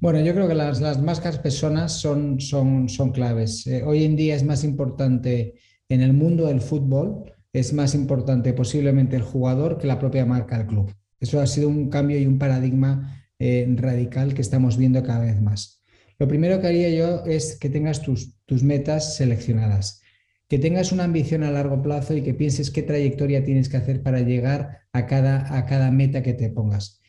Bueno, 0.00 0.20
yo 0.20 0.32
creo 0.32 0.48
que 0.48 0.54
las, 0.54 0.80
las 0.80 1.00
marcas 1.00 1.38
personas 1.38 1.92
son, 1.92 2.40
son, 2.40 2.88
son 2.88 3.12
claves. 3.12 3.66
Eh, 3.66 3.82
hoy 3.84 4.04
en 4.04 4.16
día 4.16 4.34
es 4.34 4.42
más 4.42 4.64
importante 4.64 5.54
en 5.88 6.00
el 6.00 6.12
mundo 6.12 6.46
del 6.46 6.60
fútbol, 6.60 7.32
es 7.52 7.72
más 7.72 7.94
importante 7.94 8.52
posiblemente 8.54 9.16
el 9.16 9.22
jugador 9.22 9.78
que 9.78 9.86
la 9.86 9.98
propia 9.98 10.24
marca 10.24 10.56
del 10.56 10.66
club. 10.66 10.90
Eso 11.20 11.40
ha 11.40 11.46
sido 11.46 11.68
un 11.68 11.90
cambio 11.90 12.18
y 12.18 12.26
un 12.26 12.38
paradigma 12.38 13.21
eh, 13.44 13.66
radical 13.76 14.34
que 14.34 14.40
estamos 14.40 14.76
viendo 14.78 15.02
cada 15.02 15.24
vez 15.24 15.42
más. 15.42 15.82
Lo 16.16 16.28
primero 16.28 16.60
que 16.60 16.68
haría 16.68 16.90
yo 16.90 17.24
es 17.24 17.58
que 17.58 17.68
tengas 17.68 18.00
tus, 18.00 18.36
tus 18.46 18.62
metas 18.62 19.16
seleccionadas, 19.16 20.00
que 20.48 20.60
tengas 20.60 20.92
una 20.92 21.02
ambición 21.02 21.42
a 21.42 21.50
largo 21.50 21.82
plazo 21.82 22.14
y 22.14 22.22
que 22.22 22.34
pienses 22.34 22.70
qué 22.70 22.84
trayectoria 22.84 23.42
tienes 23.42 23.68
que 23.68 23.78
hacer 23.78 24.00
para 24.04 24.20
llegar 24.20 24.82
a 24.92 25.06
cada, 25.08 25.58
a 25.58 25.66
cada 25.66 25.90
meta 25.90 26.22
que 26.22 26.34
te 26.34 26.50
pongas. 26.50 27.01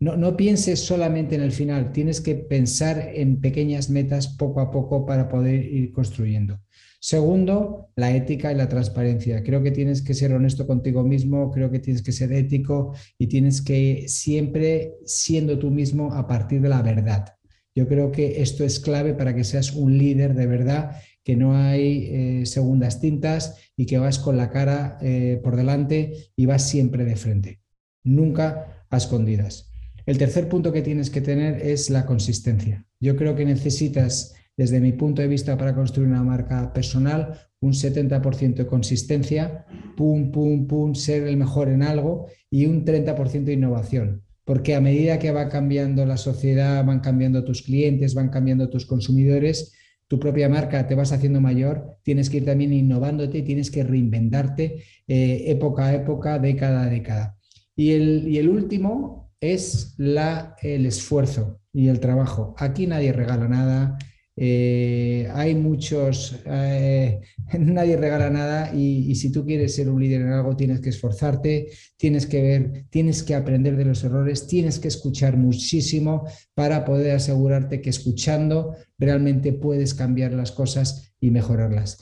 No, 0.00 0.34
pienses 0.34 0.80
solamente 0.80 1.34
en 1.34 1.42
el 1.42 1.52
final, 1.52 1.92
tienes 1.92 2.22
que 2.22 2.34
pensar 2.34 3.10
en 3.14 3.38
pequeñas 3.40 3.90
metas 3.90 4.28
poco 4.28 4.60
a 4.60 4.70
poco 4.70 5.04
para 5.04 5.28
poder 5.28 5.62
ir 5.62 5.92
construyendo. 5.92 6.58
Segundo, 7.02 7.90
la 7.96 8.14
ética 8.14 8.50
y 8.50 8.54
la 8.54 8.68
transparencia. 8.68 9.42
Creo 9.42 9.62
que 9.62 9.70
tienes 9.70 10.00
que 10.00 10.14
ser 10.14 10.32
honesto 10.32 10.66
contigo 10.66 11.02
mismo, 11.02 11.50
creo 11.50 11.70
que 11.70 11.80
tienes 11.80 12.02
que 12.02 12.12
ser 12.12 12.32
ético 12.32 12.94
y 13.18 13.26
tienes 13.26 13.60
que 13.60 14.04
siempre 14.08 14.94
siendo 15.04 15.58
tú 15.58 15.70
mismo 15.70 16.14
a 16.14 16.26
partir 16.26 16.62
de 16.62 16.70
la 16.70 16.80
verdad. 16.80 17.34
Yo 17.74 17.86
creo 17.86 18.10
que 18.10 18.40
esto 18.40 18.64
es 18.64 18.80
clave 18.80 19.12
para 19.12 19.34
que 19.34 19.44
seas 19.44 19.72
un 19.72 19.98
líder 19.98 20.34
de 20.34 20.46
verdad, 20.46 20.96
que 21.22 21.36
no 21.36 21.54
hay 21.54 22.08
eh, 22.10 22.46
segundas 22.46 23.00
tintas 23.00 23.70
y 23.76 23.84
que 23.84 23.98
vas 23.98 24.18
con 24.18 24.38
la 24.38 24.50
cara 24.50 24.96
eh, 25.02 25.38
por 25.42 25.56
delante 25.56 26.32
y 26.36 26.46
vas 26.46 26.68
siempre 26.68 27.04
de 27.04 27.16
frente, 27.16 27.60
nunca 28.02 28.86
a 28.88 28.96
escondidas. 28.96 29.69
El 30.06 30.18
tercer 30.18 30.48
punto 30.48 30.72
que 30.72 30.82
tienes 30.82 31.10
que 31.10 31.20
tener 31.20 31.66
es 31.66 31.90
la 31.90 32.06
consistencia. 32.06 32.86
Yo 33.00 33.16
creo 33.16 33.34
que 33.34 33.44
necesitas 33.44 34.34
desde 34.56 34.80
mi 34.80 34.92
punto 34.92 35.22
de 35.22 35.28
vista 35.28 35.56
para 35.56 35.74
construir 35.74 36.08
una 36.08 36.22
marca 36.22 36.72
personal, 36.72 37.38
un 37.60 37.72
70% 37.72 38.54
de 38.56 38.66
consistencia, 38.66 39.64
pum, 39.96 40.30
pum, 40.30 40.66
pum, 40.66 40.94
ser 40.94 41.26
el 41.26 41.36
mejor 41.36 41.68
en 41.68 41.82
algo 41.82 42.26
y 42.50 42.66
un 42.66 42.84
30% 42.84 43.44
de 43.44 43.52
innovación. 43.54 44.22
Porque 44.44 44.74
a 44.74 44.80
medida 44.80 45.18
que 45.18 45.30
va 45.30 45.48
cambiando 45.48 46.04
la 46.04 46.16
sociedad, 46.16 46.84
van 46.84 47.00
cambiando 47.00 47.44
tus 47.44 47.62
clientes, 47.62 48.14
van 48.14 48.30
cambiando 48.30 48.68
tus 48.68 48.84
consumidores, 48.84 49.72
tu 50.08 50.18
propia 50.18 50.48
marca 50.48 50.86
te 50.86 50.94
vas 50.94 51.12
haciendo 51.12 51.40
mayor, 51.40 51.96
tienes 52.02 52.28
que 52.28 52.38
ir 52.38 52.44
también 52.44 52.72
innovándote, 52.72 53.42
tienes 53.42 53.70
que 53.70 53.84
reinventarte 53.84 54.82
eh, 55.06 55.44
época 55.46 55.86
a 55.86 55.94
época, 55.94 56.38
década 56.38 56.82
a 56.82 56.90
década. 56.90 57.36
Y 57.76 57.92
el, 57.92 58.28
y 58.28 58.38
el 58.38 58.48
último 58.48 59.29
es 59.40 59.94
la, 59.96 60.56
el 60.62 60.86
esfuerzo 60.86 61.60
y 61.72 61.88
el 61.88 62.00
trabajo. 62.00 62.54
Aquí 62.58 62.86
nadie 62.86 63.12
regala 63.12 63.48
nada, 63.48 63.98
eh, 64.42 65.28
hay 65.34 65.54
muchos, 65.54 66.36
eh, 66.46 67.20
nadie 67.58 67.98
regala 67.98 68.30
nada 68.30 68.74
y, 68.74 69.14
si 69.16 69.30
tú 69.30 69.44
quieres 69.44 69.74
ser 69.74 69.90
un 69.90 70.00
líder 70.00 70.22
en 70.22 70.32
algo 70.32 70.56
tienes 70.56 70.80
que 70.80 70.88
esforzarte, 70.88 71.68
tienes 71.98 72.26
que 72.26 72.40
ver, 72.40 72.84
tienes 72.88 73.22
que 73.22 73.34
aprender 73.34 73.76
de 73.76 73.84
los 73.84 74.02
errores, 74.02 74.46
tienes 74.46 74.78
que 74.78 74.88
escuchar 74.88 75.36
muchísimo 75.36 76.26
para 76.54 76.86
poder 76.86 77.16
asegurarte 77.16 77.82
que 77.82 77.90
escuchando 77.90 78.74
realmente 78.98 79.52
puedes 79.52 79.92
cambiar 79.92 80.32
las 80.32 80.52
cosas 80.52 81.12
y 81.20 81.30
mejorarlas. 81.30 81.98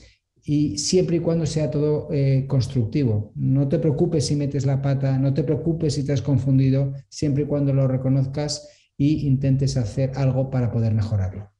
Y 0.51 0.79
siempre 0.79 1.17
y 1.17 1.19
cuando 1.19 1.45
sea 1.45 1.69
todo 1.69 2.07
eh, 2.11 2.45
constructivo. 2.47 3.31
No 3.35 3.67
te 3.67 3.77
preocupes 3.77 4.25
si 4.25 4.35
metes 4.35 4.65
la 4.65 4.81
pata, 4.81 5.19
no 5.19 5.31
te 5.31 5.43
preocupes 5.43 5.93
si 5.93 6.03
te 6.03 6.11
has 6.11 6.23
confundido, 6.23 6.91
siempre 7.07 7.43
y 7.43 7.45
cuando 7.45 7.71
lo 7.71 7.87
reconozcas 7.87 8.67
y 8.97 9.27
intentes 9.27 9.77
hacer 9.77 10.11
algo 10.15 10.49
para 10.49 10.71
poder 10.71 10.95
mejorarlo. 10.95 11.51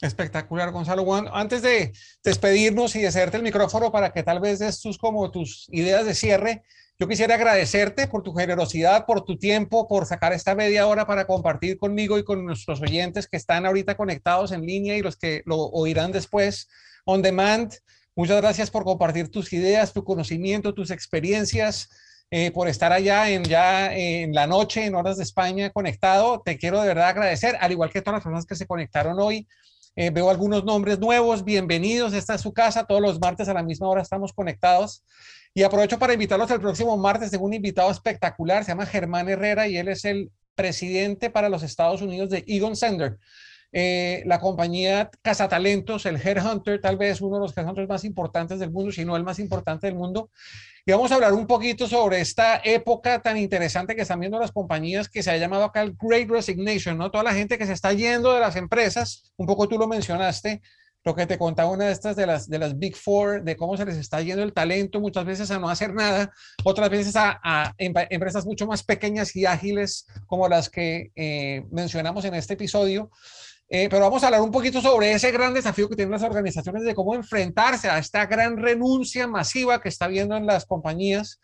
Espectacular, 0.00 0.72
Gonzalo. 0.72 1.04
antes 1.34 1.60
de 1.60 1.92
despedirnos 2.24 2.96
y 2.96 3.02
de 3.02 3.08
hacerte 3.08 3.36
el 3.36 3.42
micrófono 3.42 3.92
para 3.92 4.14
que 4.14 4.22
tal 4.22 4.40
vez 4.40 4.60
des 4.60 4.80
tus, 4.80 4.96
como 4.96 5.30
tus 5.30 5.68
ideas 5.70 6.06
de 6.06 6.14
cierre, 6.14 6.62
yo 6.98 7.06
quisiera 7.06 7.34
agradecerte 7.34 8.06
por 8.06 8.22
tu 8.22 8.32
generosidad, 8.32 9.04
por 9.04 9.26
tu 9.26 9.36
tiempo, 9.36 9.86
por 9.86 10.06
sacar 10.06 10.32
esta 10.32 10.54
media 10.54 10.86
hora 10.86 11.06
para 11.06 11.26
compartir 11.26 11.76
conmigo 11.76 12.16
y 12.16 12.24
con 12.24 12.46
nuestros 12.46 12.80
oyentes 12.80 13.28
que 13.28 13.36
están 13.36 13.66
ahorita 13.66 13.94
conectados 13.94 14.52
en 14.52 14.62
línea 14.62 14.96
y 14.96 15.02
los 15.02 15.18
que 15.18 15.42
lo 15.44 15.66
oirán 15.66 16.12
después 16.12 16.66
on 17.04 17.20
demand. 17.20 17.74
Muchas 18.18 18.38
gracias 18.38 18.68
por 18.68 18.82
compartir 18.82 19.30
tus 19.30 19.52
ideas, 19.52 19.92
tu 19.92 20.02
conocimiento, 20.02 20.74
tus 20.74 20.90
experiencias. 20.90 21.88
Eh, 22.32 22.50
por 22.50 22.66
estar 22.66 22.92
allá 22.92 23.30
en 23.30 23.44
ya 23.44 23.94
en 23.94 24.34
la 24.34 24.48
noche, 24.48 24.84
en 24.84 24.96
horas 24.96 25.18
de 25.18 25.22
España, 25.22 25.70
conectado. 25.70 26.42
Te 26.44 26.58
quiero 26.58 26.80
de 26.80 26.88
verdad 26.88 27.10
agradecer, 27.10 27.56
al 27.60 27.70
igual 27.70 27.90
que 27.90 28.02
todas 28.02 28.16
las 28.16 28.24
personas 28.24 28.44
que 28.44 28.56
se 28.56 28.66
conectaron 28.66 29.20
hoy. 29.20 29.46
Eh, 29.94 30.10
veo 30.10 30.30
algunos 30.30 30.64
nombres 30.64 30.98
nuevos, 30.98 31.44
bienvenidos, 31.44 32.12
esta 32.12 32.34
es 32.34 32.40
su 32.40 32.52
casa, 32.52 32.86
todos 32.86 33.00
los 33.00 33.20
martes 33.20 33.48
a 33.48 33.54
la 33.54 33.62
misma 33.62 33.88
hora 33.88 34.02
estamos 34.02 34.32
conectados. 34.32 35.04
Y 35.54 35.62
aprovecho 35.62 36.00
para 36.00 36.12
invitarlos 36.12 36.50
el 36.50 36.60
próximo 36.60 36.96
martes, 36.96 37.30
tengo 37.30 37.44
un 37.44 37.54
invitado 37.54 37.88
espectacular, 37.88 38.64
se 38.64 38.72
llama 38.72 38.86
Germán 38.86 39.28
Herrera 39.28 39.68
y 39.68 39.76
él 39.76 39.86
es 39.86 40.04
el 40.04 40.32
presidente 40.56 41.30
para 41.30 41.48
los 41.48 41.62
Estados 41.62 42.02
Unidos 42.02 42.30
de 42.30 42.42
Egon 42.48 42.74
Sender. 42.74 43.16
Eh, 43.70 44.22
la 44.24 44.40
compañía 44.40 45.10
Cazatalentos, 45.20 46.06
el 46.06 46.16
Headhunter, 46.16 46.80
tal 46.80 46.96
vez 46.96 47.20
uno 47.20 47.36
de 47.36 47.42
los 47.42 47.56
Headhunters 47.56 47.88
más 47.88 48.04
importantes 48.04 48.58
del 48.58 48.70
mundo, 48.70 48.92
si 48.92 49.04
no 49.04 49.16
el 49.16 49.24
más 49.24 49.38
importante 49.38 49.86
del 49.86 49.96
mundo. 49.96 50.30
Y 50.86 50.92
vamos 50.92 51.12
a 51.12 51.16
hablar 51.16 51.34
un 51.34 51.46
poquito 51.46 51.86
sobre 51.86 52.20
esta 52.20 52.62
época 52.64 53.20
tan 53.20 53.36
interesante 53.36 53.94
que 53.94 54.02
están 54.02 54.20
viendo 54.20 54.38
las 54.38 54.52
compañías 54.52 55.08
que 55.10 55.22
se 55.22 55.30
ha 55.30 55.36
llamado 55.36 55.64
acá 55.64 55.82
el 55.82 55.94
Great 56.00 56.30
Resignation, 56.30 56.96
¿no? 56.96 57.10
Toda 57.10 57.24
la 57.24 57.34
gente 57.34 57.58
que 57.58 57.66
se 57.66 57.74
está 57.74 57.92
yendo 57.92 58.32
de 58.32 58.40
las 58.40 58.56
empresas, 58.56 59.32
un 59.36 59.46
poco 59.46 59.68
tú 59.68 59.78
lo 59.78 59.86
mencionaste, 59.86 60.62
lo 61.04 61.14
que 61.14 61.26
te 61.26 61.38
contaba 61.38 61.70
una 61.70 61.86
de 61.86 61.92
estas 61.92 62.16
de 62.16 62.26
las, 62.26 62.48
de 62.48 62.58
las 62.58 62.78
Big 62.78 62.96
Four, 62.96 63.42
de 63.42 63.56
cómo 63.56 63.76
se 63.76 63.84
les 63.84 63.96
está 63.96 64.20
yendo 64.20 64.42
el 64.42 64.52
talento 64.52 65.00
muchas 65.00 65.24
veces 65.24 65.50
a 65.50 65.58
no 65.58 65.68
hacer 65.68 65.94
nada, 65.94 66.32
otras 66.64 66.90
veces 66.90 67.14
a, 67.16 67.74
empresas 67.78 68.46
mucho 68.46 68.66
más 68.66 68.82
pequeñas 68.82 69.34
y 69.36 69.46
ágiles 69.46 70.06
como 70.26 70.48
las 70.48 70.68
que 70.68 71.10
eh, 71.16 71.64
mencionamos 71.70 72.24
en 72.24 72.34
este 72.34 72.54
episodio. 72.54 73.10
Eh, 73.70 73.88
pero 73.90 74.02
vamos 74.02 74.22
a 74.22 74.26
hablar 74.26 74.40
un 74.40 74.50
poquito 74.50 74.80
sobre 74.80 75.12
ese 75.12 75.30
gran 75.30 75.52
desafío 75.52 75.88
que 75.88 75.96
tienen 75.96 76.12
las 76.12 76.22
organizaciones 76.22 76.84
de 76.84 76.94
cómo 76.94 77.14
enfrentarse 77.14 77.90
a 77.90 77.98
esta 77.98 78.24
gran 78.26 78.56
renuncia 78.56 79.26
masiva 79.26 79.80
que 79.80 79.90
está 79.90 80.06
viendo 80.08 80.36
en 80.36 80.46
las 80.46 80.64
compañías. 80.64 81.38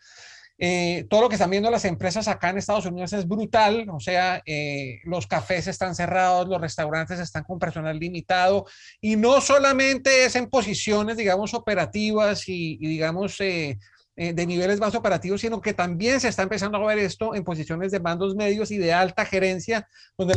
Eh, 0.57 1.05
todo 1.09 1.21
lo 1.21 1.29
que 1.29 1.35
están 1.35 1.49
viendo 1.49 1.69
las 1.69 1.83
empresas 1.83 2.29
acá 2.29 2.49
en 2.49 2.57
Estados 2.57 2.85
Unidos 2.85 3.11
es 3.11 3.27
brutal, 3.27 3.87
o 3.89 3.99
sea, 3.99 4.41
eh, 4.45 5.01
los 5.03 5.27
cafés 5.27 5.67
están 5.67 5.95
cerrados, 5.95 6.47
los 6.47 6.61
restaurantes 6.61 7.19
están 7.19 7.43
con 7.43 7.59
personal 7.59 7.99
limitado 7.99 8.65
y 9.01 9.17
no 9.17 9.41
solamente 9.41 10.23
es 10.23 10.37
en 10.37 10.49
posiciones, 10.49 11.17
digamos, 11.17 11.53
operativas 11.53 12.47
y, 12.47 12.77
y 12.79 12.87
digamos, 12.87 13.35
eh, 13.41 13.77
de 14.15 14.45
niveles 14.45 14.79
más 14.79 14.95
operativos, 14.95 15.41
sino 15.41 15.61
que 15.61 15.73
también 15.73 16.19
se 16.19 16.29
está 16.29 16.43
empezando 16.43 16.77
a 16.77 16.85
ver 16.85 16.99
esto 16.99 17.35
en 17.35 17.43
posiciones 17.43 17.91
de 17.91 17.99
mandos 17.99 18.35
medios 18.35 18.71
y 18.71 18.77
de 18.77 18.93
alta 18.93 19.25
gerencia, 19.25 19.87
donde 20.17 20.35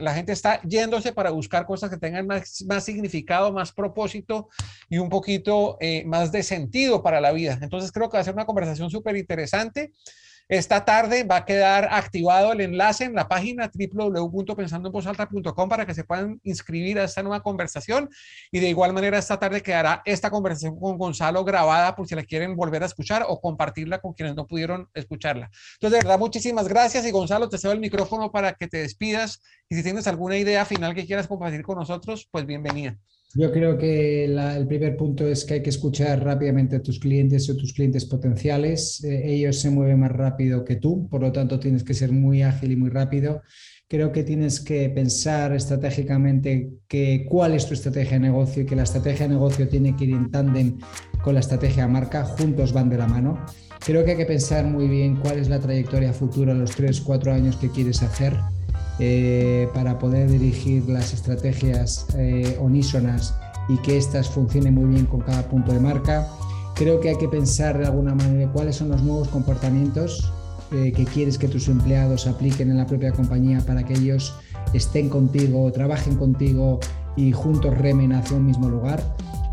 la, 0.00 0.14
gente 0.14 0.32
está 0.32 0.62
yéndose 0.62 1.12
para 1.12 1.30
buscar 1.30 1.66
cosas 1.66 1.90
que 1.90 1.98
tengan 1.98 2.26
más, 2.26 2.64
más 2.66 2.84
significado, 2.84 3.52
más 3.52 3.72
propósito 3.72 4.48
y 4.88 4.98
un 4.98 5.08
poquito 5.10 5.76
eh, 5.80 6.04
más 6.06 6.32
de 6.32 6.42
sentido 6.42 7.02
para 7.02 7.20
la 7.20 7.32
vida. 7.32 7.58
Entonces 7.60 7.92
creo 7.92 8.08
que 8.08 8.16
va 8.16 8.22
a 8.22 8.24
ser 8.24 8.34
una 8.34 8.46
conversación 8.46 8.90
súper 8.90 9.16
interesante. 9.16 9.92
Esta 10.50 10.84
tarde 10.84 11.22
va 11.22 11.36
a 11.36 11.44
quedar 11.44 11.86
activado 11.92 12.50
el 12.50 12.60
enlace 12.60 13.04
en 13.04 13.14
la 13.14 13.28
página 13.28 13.70
www.pensandoenvozalta.com 13.72 15.68
para 15.68 15.86
que 15.86 15.94
se 15.94 16.02
puedan 16.02 16.40
inscribir 16.42 16.98
a 16.98 17.04
esta 17.04 17.22
nueva 17.22 17.40
conversación. 17.40 18.10
Y 18.50 18.58
de 18.58 18.68
igual 18.68 18.92
manera, 18.92 19.16
esta 19.16 19.38
tarde 19.38 19.62
quedará 19.62 20.02
esta 20.04 20.28
conversación 20.28 20.76
con 20.76 20.98
Gonzalo 20.98 21.44
grabada 21.44 21.94
por 21.94 22.08
si 22.08 22.16
la 22.16 22.24
quieren 22.24 22.56
volver 22.56 22.82
a 22.82 22.86
escuchar 22.86 23.24
o 23.28 23.40
compartirla 23.40 24.00
con 24.00 24.12
quienes 24.12 24.34
no 24.34 24.48
pudieron 24.48 24.88
escucharla. 24.92 25.52
Entonces, 25.74 26.00
de 26.00 26.04
verdad, 26.04 26.18
muchísimas 26.18 26.66
gracias. 26.66 27.06
Y 27.06 27.12
Gonzalo, 27.12 27.48
te 27.48 27.56
cedo 27.56 27.70
el 27.70 27.78
micrófono 27.78 28.32
para 28.32 28.54
que 28.54 28.66
te 28.66 28.78
despidas. 28.78 29.40
Y 29.68 29.76
si 29.76 29.84
tienes 29.84 30.08
alguna 30.08 30.36
idea 30.36 30.64
final 30.64 30.96
que 30.96 31.06
quieras 31.06 31.28
compartir 31.28 31.62
con 31.62 31.78
nosotros, 31.78 32.26
pues 32.28 32.44
bienvenida. 32.44 32.98
Yo 33.34 33.52
creo 33.52 33.78
que 33.78 34.24
el 34.24 34.66
primer 34.66 34.96
punto 34.96 35.24
es 35.28 35.44
que 35.44 35.54
hay 35.54 35.62
que 35.62 35.70
escuchar 35.70 36.24
rápidamente 36.24 36.76
a 36.76 36.82
tus 36.82 36.98
clientes 36.98 37.48
o 37.48 37.56
tus 37.56 37.72
clientes 37.72 38.04
potenciales. 38.04 39.04
Eh, 39.04 39.34
ellos 39.34 39.56
se 39.60 39.70
mueven 39.70 40.00
más 40.00 40.10
rápido 40.10 40.64
que 40.64 40.76
tú, 40.76 41.08
por 41.08 41.20
lo 41.20 41.30
tanto 41.30 41.60
tienes 41.60 41.84
que 41.84 41.94
ser 41.94 42.10
muy 42.10 42.42
ágil 42.42 42.72
y 42.72 42.76
muy 42.76 42.90
rápido. 42.90 43.42
Creo 43.86 44.10
que 44.10 44.24
tienes 44.24 44.58
que 44.60 44.88
pensar 44.90 45.52
estratégicamente 45.52 46.70
que, 46.88 47.24
cuál 47.28 47.54
es 47.54 47.66
tu 47.66 47.74
estrategia 47.74 48.14
de 48.14 48.20
negocio 48.20 48.62
y 48.62 48.66
que 48.66 48.76
la 48.76 48.82
estrategia 48.82 49.28
de 49.28 49.34
negocio 49.34 49.68
tiene 49.68 49.94
que 49.96 50.06
ir 50.06 50.10
en 50.10 50.30
tándem 50.32 50.78
con 51.22 51.34
la 51.34 51.40
estrategia 51.40 51.84
de 51.84 51.92
marca, 51.92 52.24
juntos 52.24 52.72
van 52.72 52.90
de 52.90 52.98
la 52.98 53.06
mano. 53.06 53.44
Creo 53.78 54.04
que 54.04 54.12
hay 54.12 54.16
que 54.16 54.26
pensar 54.26 54.64
muy 54.64 54.88
bien 54.88 55.16
cuál 55.16 55.38
es 55.38 55.48
la 55.48 55.60
trayectoria 55.60 56.12
futura, 56.12 56.52
los 56.52 56.72
tres, 56.72 57.00
cuatro 57.00 57.32
años 57.32 57.56
que 57.56 57.70
quieres 57.70 58.02
hacer 58.02 58.34
eh, 59.02 59.66
para 59.72 59.98
poder 59.98 60.30
dirigir 60.30 60.86
las 60.86 61.14
estrategias 61.14 62.06
eh, 62.18 62.58
unísonas 62.60 63.34
y 63.70 63.78
que 63.78 63.96
éstas 63.96 64.28
funcionen 64.28 64.74
muy 64.74 64.90
bien 64.90 65.06
con 65.06 65.20
cada 65.20 65.48
punto 65.48 65.72
de 65.72 65.80
marca. 65.80 66.28
Creo 66.74 67.00
que 67.00 67.08
hay 67.08 67.16
que 67.16 67.26
pensar 67.26 67.78
de 67.78 67.86
alguna 67.86 68.14
manera 68.14 68.52
cuáles 68.52 68.76
son 68.76 68.90
los 68.90 69.02
nuevos 69.02 69.28
comportamientos 69.28 70.30
eh, 70.72 70.92
que 70.92 71.06
quieres 71.06 71.38
que 71.38 71.48
tus 71.48 71.68
empleados 71.68 72.26
apliquen 72.26 72.70
en 72.70 72.76
la 72.76 72.86
propia 72.86 73.10
compañía 73.10 73.60
para 73.60 73.84
que 73.84 73.94
ellos 73.94 74.34
estén 74.74 75.08
contigo, 75.08 75.72
trabajen 75.72 76.16
contigo 76.16 76.78
y 77.16 77.32
juntos 77.32 77.78
remen 77.78 78.12
hacia 78.12 78.36
un 78.36 78.44
mismo 78.44 78.68
lugar. 78.68 79.02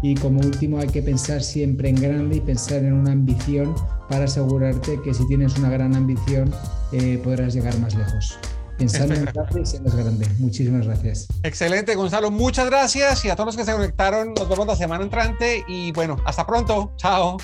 Y 0.01 0.15
como 0.15 0.41
último 0.41 0.79
hay 0.79 0.89
que 0.89 1.01
pensar 1.01 1.41
siempre 1.41 1.87
en 1.87 1.95
grande 1.95 2.35
y 2.35 2.41
pensar 2.41 2.83
en 2.83 2.91
una 2.91 3.13
ambición 3.13 3.73
para 4.09 4.25
asegurarte 4.25 4.99
que 5.05 5.13
si 5.13 5.25
tienes 5.29 5.57
una 5.57 5.69
gran 5.69 5.95
ambición 5.95 6.51
podrás 7.23 7.53
llegar 7.53 7.79
más 7.79 7.95
lejos. 7.95 8.37
Pensando 8.77 9.15
en 9.15 9.25
grande 9.25 9.61
y 9.63 9.97
grande. 9.97 10.27
Muchísimas 10.39 10.85
gracias. 10.85 11.27
Excelente, 11.43 11.95
Gonzalo. 11.95 12.31
Muchas 12.31 12.67
gracias 12.67 13.25
y 13.25 13.29
a 13.29 13.35
todos 13.35 13.47
los 13.47 13.57
que 13.57 13.65
se 13.65 13.73
conectaron. 13.73 14.33
Nos 14.33 14.47
vemos 14.47 14.67
la 14.67 14.75
semana 14.75 15.03
entrante 15.03 15.63
y 15.67 15.91
bueno, 15.91 16.17
hasta 16.25 16.45
pronto. 16.45 16.91
Chao. 16.97 17.37